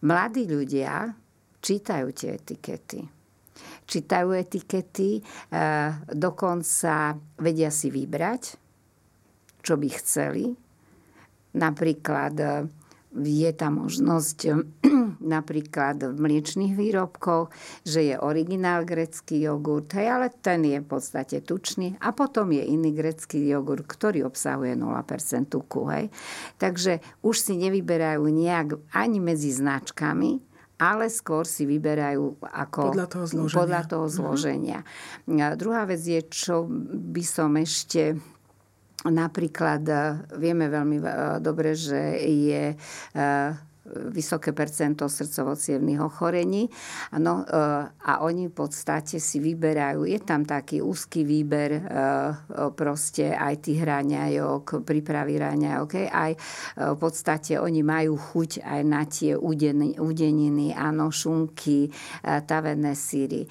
[0.06, 1.10] mladí ľudia
[1.58, 3.02] čítajú tie etikety.
[3.90, 5.22] Čítajú etikety, e,
[6.14, 8.42] dokonca vedia si vybrať,
[9.66, 10.46] čo by chceli.
[11.58, 12.46] Napríklad e,
[13.14, 14.38] je tam možnosť
[15.36, 17.54] napríklad v mliečných výrobkoch,
[17.86, 21.94] že je originál grecký jogurt, hej, ale ten je v podstate tučný.
[22.02, 25.80] A potom je iný grecký jogurt, ktorý obsahuje 0% tuku.
[25.94, 26.04] Hej.
[26.58, 30.42] Takže už si nevyberajú nejak ani medzi značkami,
[30.74, 33.60] ale skôr si vyberajú ako podľa toho zloženia.
[33.62, 34.12] Podľa toho mhm.
[34.12, 34.78] zloženia.
[34.82, 35.38] Mm-hmm.
[35.38, 38.18] A druhá vec je, čo by som ešte
[39.04, 39.96] Napríklad e,
[40.40, 41.04] vieme veľmi e,
[41.44, 42.76] dobre, že je e,
[43.84, 45.56] vysoké percento srdcovo
[46.00, 46.68] ochorení.
[47.12, 47.44] Ano,
[48.00, 51.84] a oni v podstate si vyberajú, je tam taký úzky výber
[52.72, 56.32] proste aj tých raňajok, prípravy raňajok, aj
[56.80, 61.92] v podstate oni majú chuť aj na tie udeniny, áno, šunky,
[62.24, 63.44] tavené síry.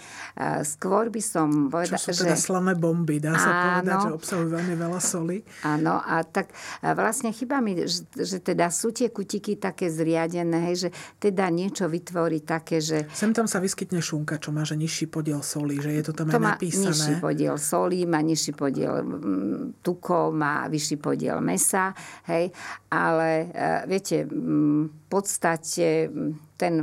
[0.66, 2.42] Skôr by som povedala, Čo sú teda že...
[2.42, 5.38] slané bomby, dá sa áno, povedať, že obsahujú veľmi veľa soli.
[5.62, 6.50] Áno, a tak
[6.82, 11.88] vlastne chyba mi, že, že teda sú tie kutiky také zriadené, hej, že teda niečo
[11.88, 13.08] vytvorí také, že...
[13.12, 16.28] Sem tam sa vyskytne šunka, čo má že nižší podiel solí, že je to tam
[16.30, 16.92] to aj napísané.
[16.92, 21.96] nižší podiel solí, má nižší podiel mm, tukov, má vyšší podiel mesa,
[22.30, 22.52] hej,
[22.92, 26.74] ale e, viete, mm, v podstate mm, ten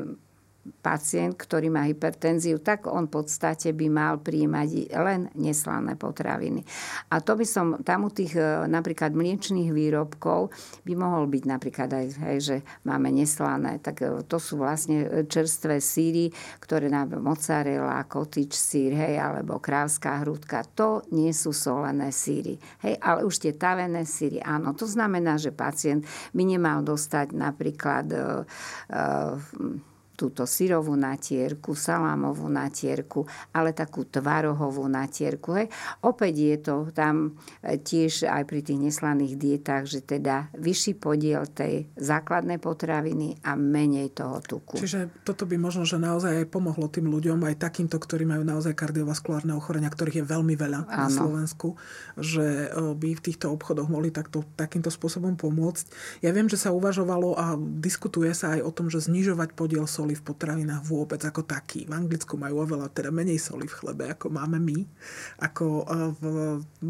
[0.84, 6.60] pacient, ktorý má hypertenziu, tak on v podstate by mal príjmať len neslané potraviny.
[7.08, 10.52] A to by som tam u tých e, napríklad mliečných výrobkov
[10.84, 15.80] by mohol byť napríklad aj, hej, že máme neslané, tak e, to sú vlastne čerstvé
[15.80, 16.28] síry,
[16.60, 20.60] ktoré na mozzarella, cottage sír, hej, alebo krávská hrúdka.
[20.76, 22.60] To nie sú solené síry.
[22.84, 24.76] Hej, ale už tie tavené síry, áno.
[24.76, 26.04] To znamená, že pacient
[26.36, 28.44] by nemal dostať napríklad uh,
[28.92, 29.36] uh,
[30.20, 33.24] túto syrovú natierku, salámovú natierku,
[33.56, 35.56] ale takú tvarohovú natierku.
[35.56, 35.72] Hej.
[36.04, 41.48] Opäť je to tam e, tiež aj pri tých neslaných dietách, že teda vyšší podiel
[41.48, 44.76] tej základnej potraviny a menej toho tuku.
[44.76, 48.76] Čiže toto by možno, že naozaj aj pomohlo tým ľuďom, aj takýmto, ktorí majú naozaj
[48.76, 50.92] kardiovaskulárne ochorenia, ktorých je veľmi veľa ano.
[50.92, 51.80] na Slovensku,
[52.20, 55.88] že e, by v týchto obchodoch mohli takto, takýmto spôsobom pomôcť.
[56.20, 60.09] Ja viem, že sa uvažovalo a diskutuje sa aj o tom, že znižovať podiel soli
[60.10, 61.86] soli v potravinách vôbec ako taký.
[61.86, 64.82] V Anglicku majú oveľa teda menej soli v chlebe, ako máme my.
[65.46, 66.24] Ako e, v,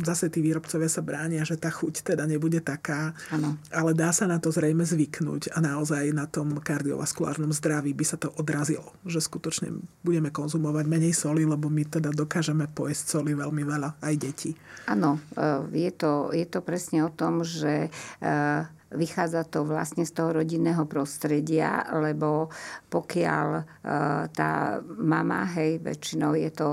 [0.00, 3.12] zase tí výrobcovia sa bránia, že tá chuť teda nebude taká.
[3.28, 3.60] Ano.
[3.68, 8.16] Ale dá sa na to zrejme zvyknúť a naozaj na tom kardiovaskulárnom zdraví by sa
[8.16, 8.96] to odrazilo.
[9.04, 9.68] Že skutočne
[10.00, 14.56] budeme konzumovať menej soli, lebo my teda dokážeme pojesť soli veľmi veľa, aj deti.
[14.88, 17.92] Áno, e, je to, je to presne o tom, že
[18.24, 22.50] e, Vychádza to vlastne z toho rodinného prostredia, lebo
[22.90, 23.62] pokiaľ e,
[24.34, 26.68] tá mama, hej, väčšinou je to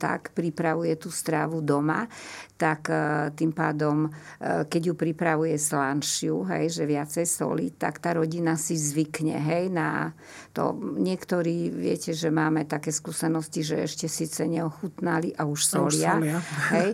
[0.00, 2.08] tak, pripravuje tú strávu doma,
[2.56, 8.16] tak e, tým pádom, e, keď ju pripravuje slanšiu, hej, že viacej soli, tak tá
[8.16, 10.16] rodina si zvykne, hej, na
[10.56, 10.72] to.
[10.80, 16.16] Niektorí, viete, že máme také skúsenosti, že ešte síce neochutnali a už solia.
[16.16, 16.38] Už solia.
[16.72, 16.90] Hej.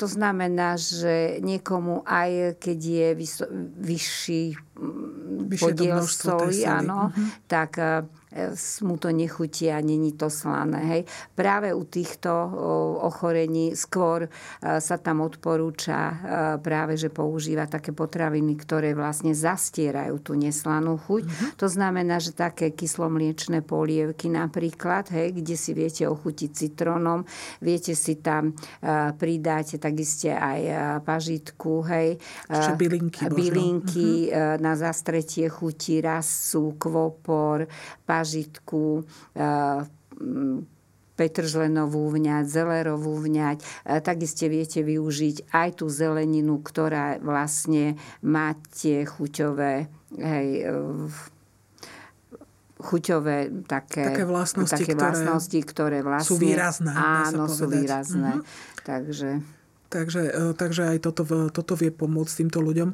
[0.00, 3.50] To znamená, že niekomu aj keď je vyso-
[3.98, 4.42] vyšší
[5.58, 7.28] podiel soli, áno, uh-huh.
[7.50, 7.70] tak
[8.84, 10.80] mu to nechutí a není to slané.
[10.84, 11.02] Hej.
[11.32, 12.28] Práve u týchto
[13.04, 14.28] ochorení skôr
[14.60, 16.12] sa tam odporúča
[16.60, 21.22] práve, že používa také potraviny, ktoré vlastne zastierajú tú neslanú chuť.
[21.24, 21.50] Mm-hmm.
[21.56, 27.24] To znamená, že také kyslomliečné polievky napríklad, hej, kde si viete ochutiť citrónom,
[27.64, 28.52] viete si tam
[29.16, 30.60] pridať takisto aj
[31.06, 32.20] pažitku, hej.
[32.50, 33.20] Ešte bylinky.
[33.28, 34.60] Bylinky mm-hmm.
[34.60, 37.70] na zastretie chuti, rasu, kvopor,
[38.02, 38.16] pažitku,
[41.18, 43.58] petržlenovú vňať, zelerovú vňať.
[44.06, 50.48] Takisto viete využiť aj tú zeleninu, ktorá vlastne má tie chuťové hej,
[52.78, 56.30] chuťové také, také vlastnosti, také ktoré, vlastnosti, ktoré vlastne...
[56.30, 56.92] Sú výrazné.
[56.94, 58.38] Áno, sú výrazné.
[58.38, 58.86] Mm-hmm.
[58.86, 59.30] Takže...
[59.88, 62.92] Takže, takže aj toto, toto vie pomôcť týmto ľuďom.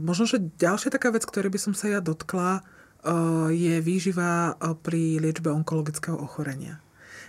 [0.00, 2.83] Možno, že ďalšia taká vec, ktorej by som sa ja dotkla, Eh,
[3.52, 6.80] je výživa eh, pri liečbe onkologického ochorenia.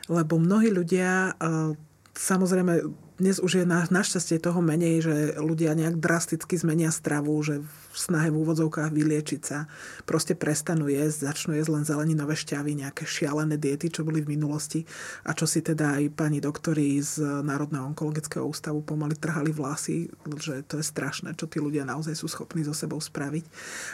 [0.07, 1.73] Lebo mnohí ľudia, eh,
[2.15, 7.63] samozrejme, dnes už je na, našťastie toho menej, že ľudia nejak drasticky zmenia stravu, že
[7.63, 9.71] v snahe v úvodzovkách vyliečiť sa
[10.03, 14.83] proste prestanú jesť, začnú jesť len zeleninové šťavy, nejaké šialené diety, čo boli v minulosti
[15.23, 20.67] a čo si teda aj pani doktori z Národného onkologického ústavu pomaly trhali vlasy, že
[20.67, 23.47] to je strašné, čo tí ľudia naozaj sú schopní so sebou spraviť.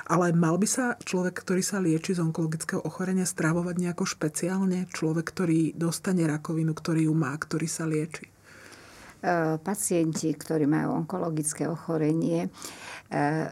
[0.09, 4.89] Ale mal by sa človek, ktorý sa lieči z onkologického ochorenia, stravovať nejako špeciálne?
[4.89, 8.40] Človek, ktorý dostane rakovinu, ktorý ju má, ktorý sa lieči?
[9.21, 12.49] E, pacienti, ktorí majú onkologické ochorenie, e,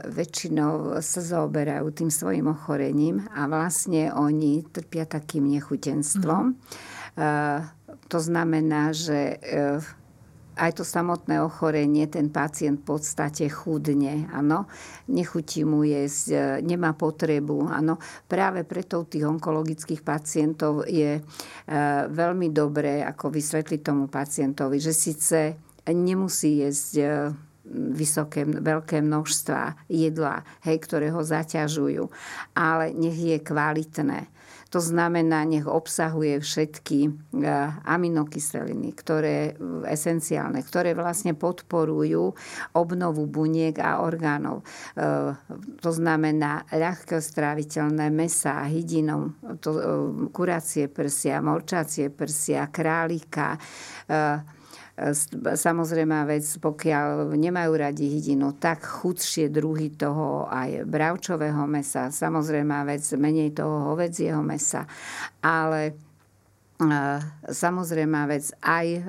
[0.02, 6.58] väčšinou sa zaoberajú tým svojim ochorením a vlastne oni trpia takým nechutenstvom.
[6.58, 7.68] Mm.
[8.10, 9.38] To znamená, že
[10.60, 14.68] aj to samotné ochorenie, ten pacient v podstate chudne, áno,
[15.08, 17.96] nechutí mu jesť, e, nemá potrebu, áno.
[18.28, 21.22] Práve preto u tých onkologických pacientov je e,
[22.12, 25.56] veľmi dobré, ako vysvetliť tomu pacientovi, že síce
[25.88, 27.08] nemusí jesť e,
[27.72, 32.10] vysoké, veľké množstva jedla, hej, ktoré ho zaťažujú,
[32.58, 34.30] ale nech je kvalitné
[34.70, 37.12] to znamená, nech obsahuje všetky e,
[37.90, 39.58] aminokyseliny, ktoré
[39.90, 42.38] esenciálne, ktoré vlastne podporujú
[42.78, 44.62] obnovu buniek a orgánov.
[44.62, 45.34] E,
[45.82, 49.82] to znamená ľahko stráviteľné mesa, hydinov, to, e,
[50.30, 53.58] kuracie prsia, morčacie prsia, králika,
[55.56, 62.12] Samozrejme vec, pokiaľ nemajú radi hydinu, tak chudšie druhy toho aj bravčového mesa.
[62.12, 64.84] Samozrejme vec, menej toho hovedzieho mesa.
[65.40, 65.94] Ale e,
[67.48, 69.02] samozrejme vec aj e,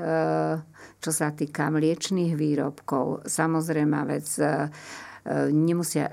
[1.01, 4.69] čo sa týka mliečných výrobkov, samozrejme vec e,
[5.55, 6.11] nemusia,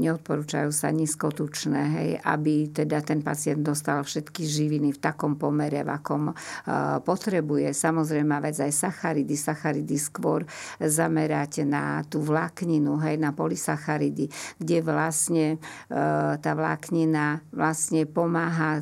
[0.00, 5.90] neodporúčajú sa nízkotučné, hej, aby teda ten pacient dostal všetky živiny v takom pomere, v
[5.92, 6.32] akom
[7.04, 7.76] potrebuje.
[7.76, 9.36] Samozrejme, vec aj sacharidy.
[9.36, 10.48] Sacharidy skôr
[10.80, 15.60] zameráte na tú vlákninu, hej, na polysacharidy, kde vlastne
[16.40, 18.80] tá vláknina vlastne pomáha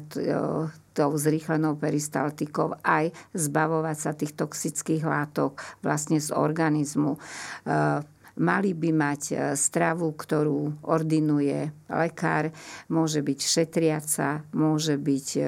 [0.95, 7.19] tou zrýchlenou peristaltikou aj zbavovať sa tých toxických látok vlastne z organizmu.
[8.35, 12.51] Mali by mať e, stravu, ktorú ordinuje lekár,
[12.91, 15.43] môže byť šetriaca, môže byť e,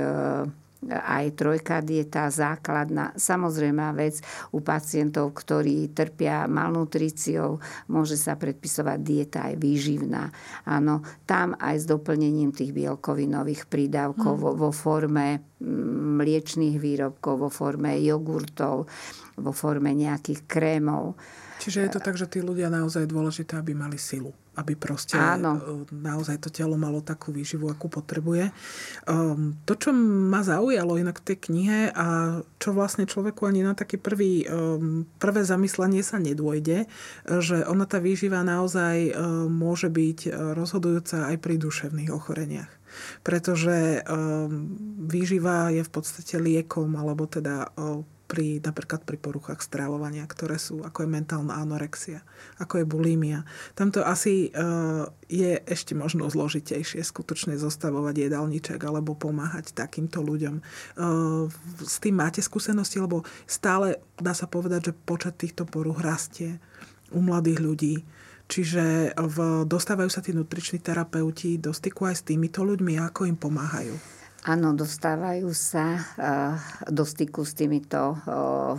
[0.86, 3.10] aj trojka dieta základná.
[3.18, 4.22] Samozrejme vec
[4.54, 7.58] u pacientov, ktorí trpia malnutríciou,
[7.90, 10.30] môže sa predpisovať dieta aj výživná.
[10.68, 14.42] Áno, tam aj s doplnením tých bielkovinových prídavkov mm.
[14.42, 18.86] vo, vo forme mm, mliečných výrobkov, vo forme jogurtov,
[19.36, 21.18] vo forme nejakých krémov.
[21.62, 25.60] Čiže je to tak, že tí ľudia naozaj dôležité, aby mali silu aby proste Áno.
[25.60, 25.60] E,
[25.92, 28.50] naozaj to telo malo takú výživu, akú potrebuje.
[29.04, 33.76] Um, to, čo ma zaujalo inak v tej knihe a čo vlastne človeku ani na
[33.76, 36.88] taký prvý, um, prvé zamyslenie sa nedôjde,
[37.44, 42.72] že ona tá výživa naozaj um, môže byť rozhodujúca aj pri duševných ochoreniach
[43.20, 44.72] pretože um,
[45.04, 50.82] výživa je v podstate liekom, alebo teda um, pri, napríklad pri poruchách stravovania, ktoré sú,
[50.82, 52.26] ako je mentálna anorexia,
[52.58, 53.46] ako je bulimia.
[53.78, 60.60] Tamto asi uh, je ešte možno zložitejšie skutočne zostavovať jedálniček alebo pomáhať takýmto ľuďom.
[60.98, 61.46] Uh,
[61.80, 66.58] s tým máte skúsenosti, lebo stále dá sa povedať, že počet týchto poruch rastie
[67.14, 67.94] u mladých ľudí.
[68.46, 73.34] Čiže v, dostávajú sa tí nutriční terapeuti do styku aj s týmito ľuďmi, ako im
[73.34, 74.15] pomáhajú.
[74.46, 76.54] Áno, dostávajú sa eh,
[76.86, 78.78] do styku s týmito eh,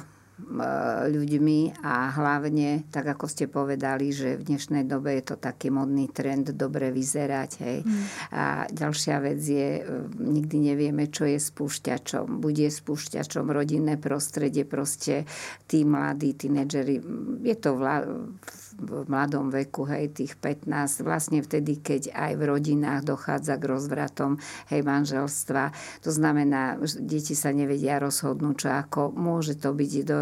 [1.12, 6.14] ľuďmi a hlavne, tak ako ste povedali, že v dnešnej dobe je to taký modný
[6.14, 7.52] trend dobre vyzerať.
[7.66, 7.78] Hej.
[7.82, 8.06] Mm.
[8.38, 9.82] A ďalšia vec je,
[10.22, 12.38] nikdy nevieme, čo je spúšťačom.
[12.38, 15.26] Bude spúšťačom rodinné prostredie, proste
[15.66, 17.02] tí mladí tínedžeri.
[17.42, 23.02] Je to vla, v mladom veku, hej, tých 15, vlastne vtedy, keď aj v rodinách
[23.10, 24.38] dochádza k rozvratom,
[24.70, 25.74] hej, manželstva.
[26.06, 29.02] To znamená, deti sa nevedia rozhodnúť, čo ako.
[29.18, 30.20] Môže to byť do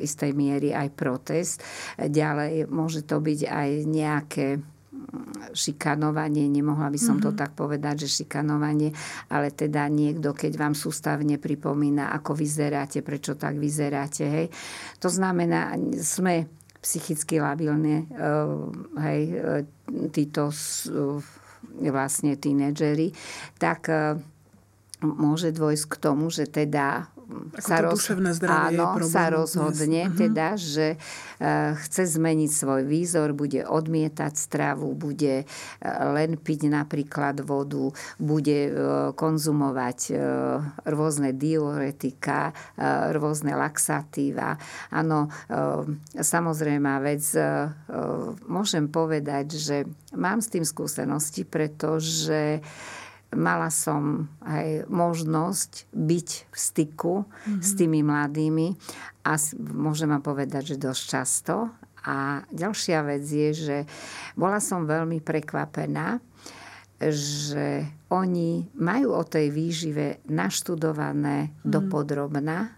[0.00, 1.60] istej miery aj protest.
[2.00, 4.46] Ďalej môže to byť aj nejaké
[5.52, 7.36] šikanovanie, nemohla by som mm-hmm.
[7.36, 8.96] to tak povedať, že šikanovanie,
[9.28, 14.46] ale teda niekto, keď vám sústavne pripomína, ako vyzeráte, prečo tak vyzeráte, hej.
[15.04, 18.48] To znamená, sme psychicky labilné, eh,
[18.98, 19.62] hej, eh,
[20.10, 20.50] títo
[21.78, 23.14] vlastne tínedžeri,
[23.62, 24.18] tak eh,
[25.02, 28.06] môže dôjsť k tomu, že teda ako sa, roz...
[28.44, 30.12] áno, sa rozhodne dnes.
[30.12, 30.18] Mhm.
[30.28, 37.42] teda, že uh, chce zmeniť svoj výzor, bude odmietať stravu, bude uh, len piť napríklad
[37.42, 38.72] vodu, bude uh,
[39.12, 40.14] konzumovať
[40.88, 42.54] rôzne diuretika,
[43.14, 44.56] rôzne laxatíva.
[44.90, 45.28] Áno,
[46.16, 47.24] samozrejme vec,
[48.48, 49.76] môžem povedať, že
[50.16, 52.60] mám s tým skúsenosti, pretože
[53.36, 57.62] mala som aj možnosť byť v styku mm-hmm.
[57.64, 58.68] s tými mladými
[59.24, 59.38] a
[59.72, 61.54] môžem vám povedať, že dosť často.
[62.02, 63.76] A ďalšia vec je, že
[64.34, 66.18] bola som veľmi prekvapená,
[66.98, 71.70] že oni majú o tej výžive naštudované mm.
[71.70, 72.74] dopodrobná.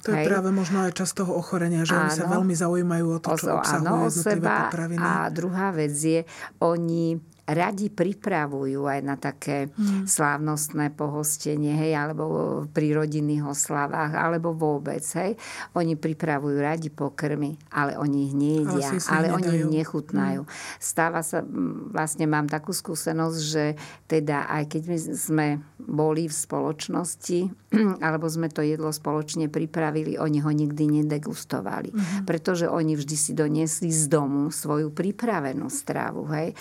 [0.00, 0.26] To je Hej.
[0.32, 3.52] práve možno aj čas toho ochorenia, že áno, oni sa veľmi zaujímajú o to, čo
[3.60, 4.68] obsahujú áno, o seba.
[4.68, 5.00] potraviny.
[5.00, 6.24] A druhá vec je,
[6.64, 10.10] oni radi pripravujú aj na také mm.
[10.10, 12.24] slávnostné pohostenie, hej, alebo
[12.66, 15.38] pri rodinných oslavách, alebo vôbec, hej.
[15.78, 20.42] Oni pripravujú radi pokrmy, ale oni ich nejedia, ale, ale oni ich nechutnajú.
[20.42, 20.50] Mm.
[20.82, 21.46] Stáva sa,
[21.94, 23.64] vlastne mám takú skúsenosť, že
[24.10, 25.46] teda aj keď my sme
[25.78, 27.40] boli v spoločnosti,
[28.06, 31.94] alebo sme to jedlo spoločne pripravili, oni ho nikdy nedegustovali.
[31.94, 32.22] Mm-hmm.
[32.26, 36.26] Pretože oni vždy si doniesli z domu svoju pripravenú stravu.
[36.32, 36.56] Hej.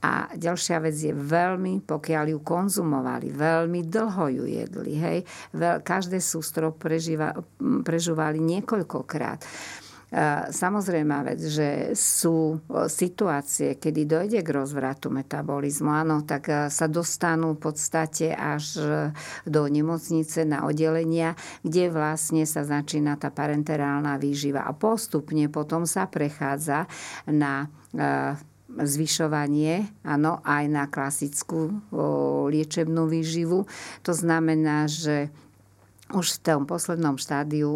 [0.00, 4.94] A ďalšia vec je veľmi, pokiaľ ju konzumovali, veľmi dlho ju jedli.
[4.98, 5.18] Hej.
[5.82, 7.34] Každé sústro prežíva,
[7.86, 9.42] prežúvali niekoľkokrát.
[10.50, 12.58] Samozrejme vec, že sú
[12.90, 18.74] situácie, kedy dojde k rozvratu metabolizmu, áno, tak sa dostanú v podstate až
[19.46, 26.10] do nemocnice na oddelenia, kde vlastne sa začína tá parenterálna výživa a postupne potom sa
[26.10, 26.90] prechádza
[27.30, 27.70] na
[28.78, 33.66] zvyšovanie, áno, aj na klasickú o, liečebnú výživu.
[34.06, 35.32] To znamená, že
[36.10, 37.70] už v tom poslednom štádiu,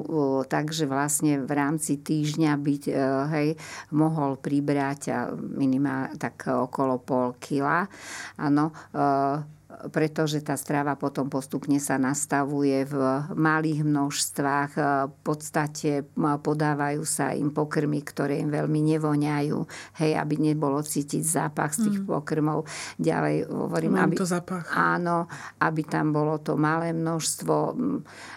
[0.51, 2.95] takže vlastne v rámci týždňa byť, e,
[3.31, 3.49] hej,
[3.95, 7.87] mohol pribrať minimálne tak okolo pol kila.
[8.35, 9.54] Áno, e,
[9.91, 12.97] pretože tá strava potom postupne sa nastavuje v
[13.35, 14.71] malých množstvách.
[15.11, 19.59] V podstate podávajú sa im pokrmy, ktoré im veľmi nevoňajú,
[19.99, 22.07] hej, aby nebolo cítiť zápach z tých mm.
[22.07, 22.69] pokrmov.
[23.01, 24.71] Ďalej hovorím, aby, to zápach.
[24.71, 25.27] áno,
[25.59, 27.75] aby tam bolo to malé množstvo.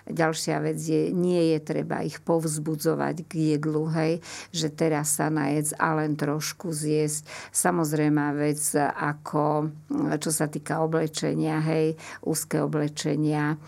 [0.09, 5.77] Ďalšia vec je, nie je treba ich povzbudzovať k jedlu, hej, že teraz sa najedz
[5.77, 7.27] a len trošku zjesť.
[7.53, 8.59] Samozrejme vec
[8.97, 9.69] ako,
[10.17, 11.88] čo sa týka oblečenia, oblečenia, hej,
[12.23, 13.59] úzke oblečenia.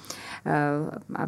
[0.48, 1.24] Eh, a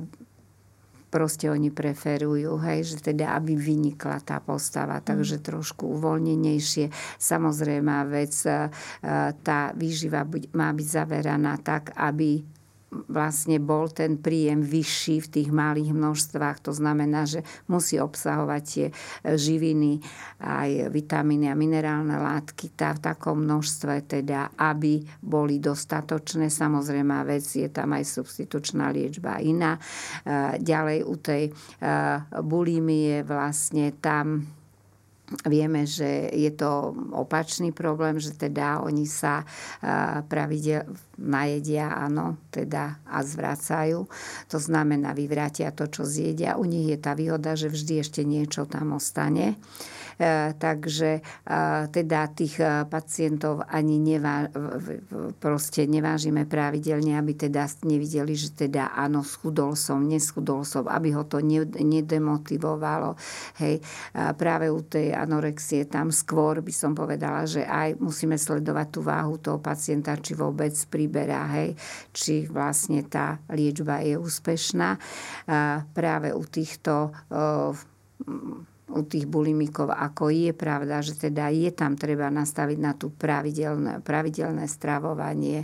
[1.11, 5.43] proste oni preferujú, hej, že teda aby vynikla tá postava, takže mm.
[5.43, 6.87] trošku uvoľnenejšie.
[7.19, 8.71] Samozrejme vec, eh,
[9.43, 10.23] tá výživa
[10.55, 12.39] má byť zaveraná tak, aby
[12.91, 16.59] vlastne bol ten príjem vyšší v tých malých množstvách.
[16.67, 18.87] To znamená, že musí obsahovať tie
[19.23, 20.03] živiny,
[20.43, 26.51] aj vitamíny a minerálne látky tá, v takom množstve, teda, aby boli dostatočné.
[26.51, 29.79] Samozrejme, vec je tam aj substitučná liečba iná.
[29.79, 29.81] E,
[30.59, 31.51] ďalej u tej e,
[32.43, 34.43] bulímie vlastne tam
[35.47, 39.47] Vieme, že je to opačný problém, že teda oni sa
[40.27, 44.11] pravidel najedia, áno, teda a zvracajú.
[44.51, 46.59] To znamená, vyvrátia to, čo zjedia.
[46.59, 49.55] U nich je tá výhoda, že vždy ešte niečo tam ostane.
[50.19, 51.21] E, takže e,
[51.87, 54.49] teda tých e, pacientov ani nevá,
[55.39, 61.23] proste nevážime pravidelne, aby teda nevideli, že teda áno, schudol som, neschudol som, aby ho
[61.27, 61.39] to
[61.79, 63.15] nedemotivovalo.
[63.61, 63.79] Hej,
[64.35, 69.37] práve u tej anorexie tam skôr by som povedala, že aj musíme sledovať tú váhu
[69.39, 71.77] toho pacienta, či vôbec priberá, hej,
[72.11, 74.97] či vlastne tá liečba je úspešná.
[75.93, 77.11] Práve u týchto
[78.91, 84.03] u tých bulimikov, ako je pravda, že teda je tam treba nastaviť na tú pravidelné,
[84.03, 85.63] pravidelné stravovanie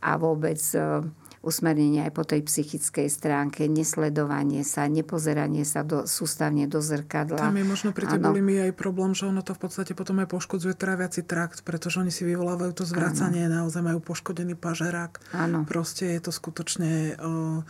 [0.00, 1.04] a vôbec e,
[1.46, 7.38] usmernenie aj po tej psychickej stránke, nesledovanie sa, nepozeranie sa do, sústavne do zrkadla.
[7.38, 10.26] Tam je možno pri tej bulimii aj problém, že ono to v podstate potom aj
[10.26, 13.62] poškodzuje tráviaci trakt, pretože oni si vyvolávajú to zvracanie, ano.
[13.62, 15.22] naozaj majú poškodený pažerák.
[15.38, 15.62] Áno.
[15.62, 17.14] Proste je to skutočne...
[17.22, 17.62] Uh,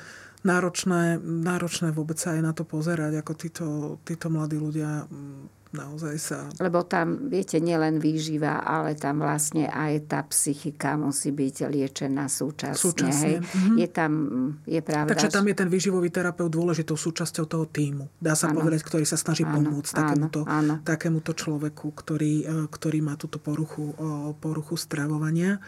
[0.47, 3.67] náročné, náročné vôbec sa aj na to pozerať, ako títo,
[4.07, 6.39] títo mladí ľudia mm, naozaj sa...
[6.57, 12.79] Lebo tam, viete, nielen výživa, ale tam vlastne aj tá psychika musí byť liečená súčasne.
[12.79, 13.27] súčasne.
[13.27, 13.37] Hej.
[13.45, 13.77] Mm-hmm.
[13.77, 14.13] Je tam,
[14.65, 15.13] je pravda...
[15.13, 18.09] Takže tam je ten výživový terapeut dôležitou súčasťou toho týmu.
[18.17, 18.63] Dá sa ano.
[18.63, 19.61] povedať, ktorý sa snaží ano.
[19.61, 20.81] pomôcť takémuto, ano.
[20.87, 23.93] takémuto človeku, ktorý, e, ktorý má túto poruchu,
[24.41, 25.61] poruchu stravovania.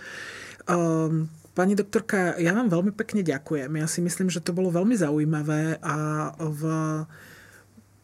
[0.68, 1.29] Um,
[1.59, 3.67] Pani doktorka, ja vám veľmi pekne ďakujem.
[3.83, 6.63] Ja si myslím, že to bolo veľmi zaujímavé a v,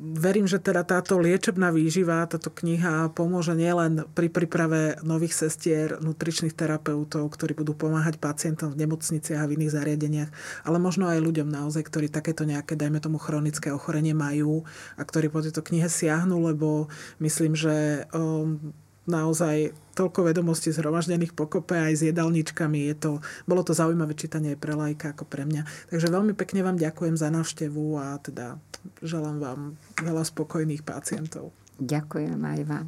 [0.02, 6.50] verím, že teda táto liečebná výživa, táto kniha pomôže nielen pri príprave nových sestier, nutričných
[6.50, 10.30] terapeutov, ktorí budú pomáhať pacientom v nemocniciach a v iných zariadeniach,
[10.66, 14.66] ale možno aj ľuďom naozaj, ktorí takéto nejaké, dajme tomu, chronické ochorenie majú
[14.98, 16.90] a ktorí po tejto knihe siahnu, lebo
[17.22, 18.74] myslím, že um,
[19.04, 22.90] naozaj toľko vedomostí zhromaždených pokope aj s jedálničkami.
[22.90, 23.10] Je to,
[23.46, 25.62] bolo to zaujímavé čítanie aj pre lajka ako pre mňa.
[25.92, 28.58] Takže veľmi pekne vám ďakujem za návštevu a teda
[29.00, 29.60] želám vám
[30.02, 31.54] veľa spokojných pacientov.
[31.78, 32.86] Ďakujem aj vám.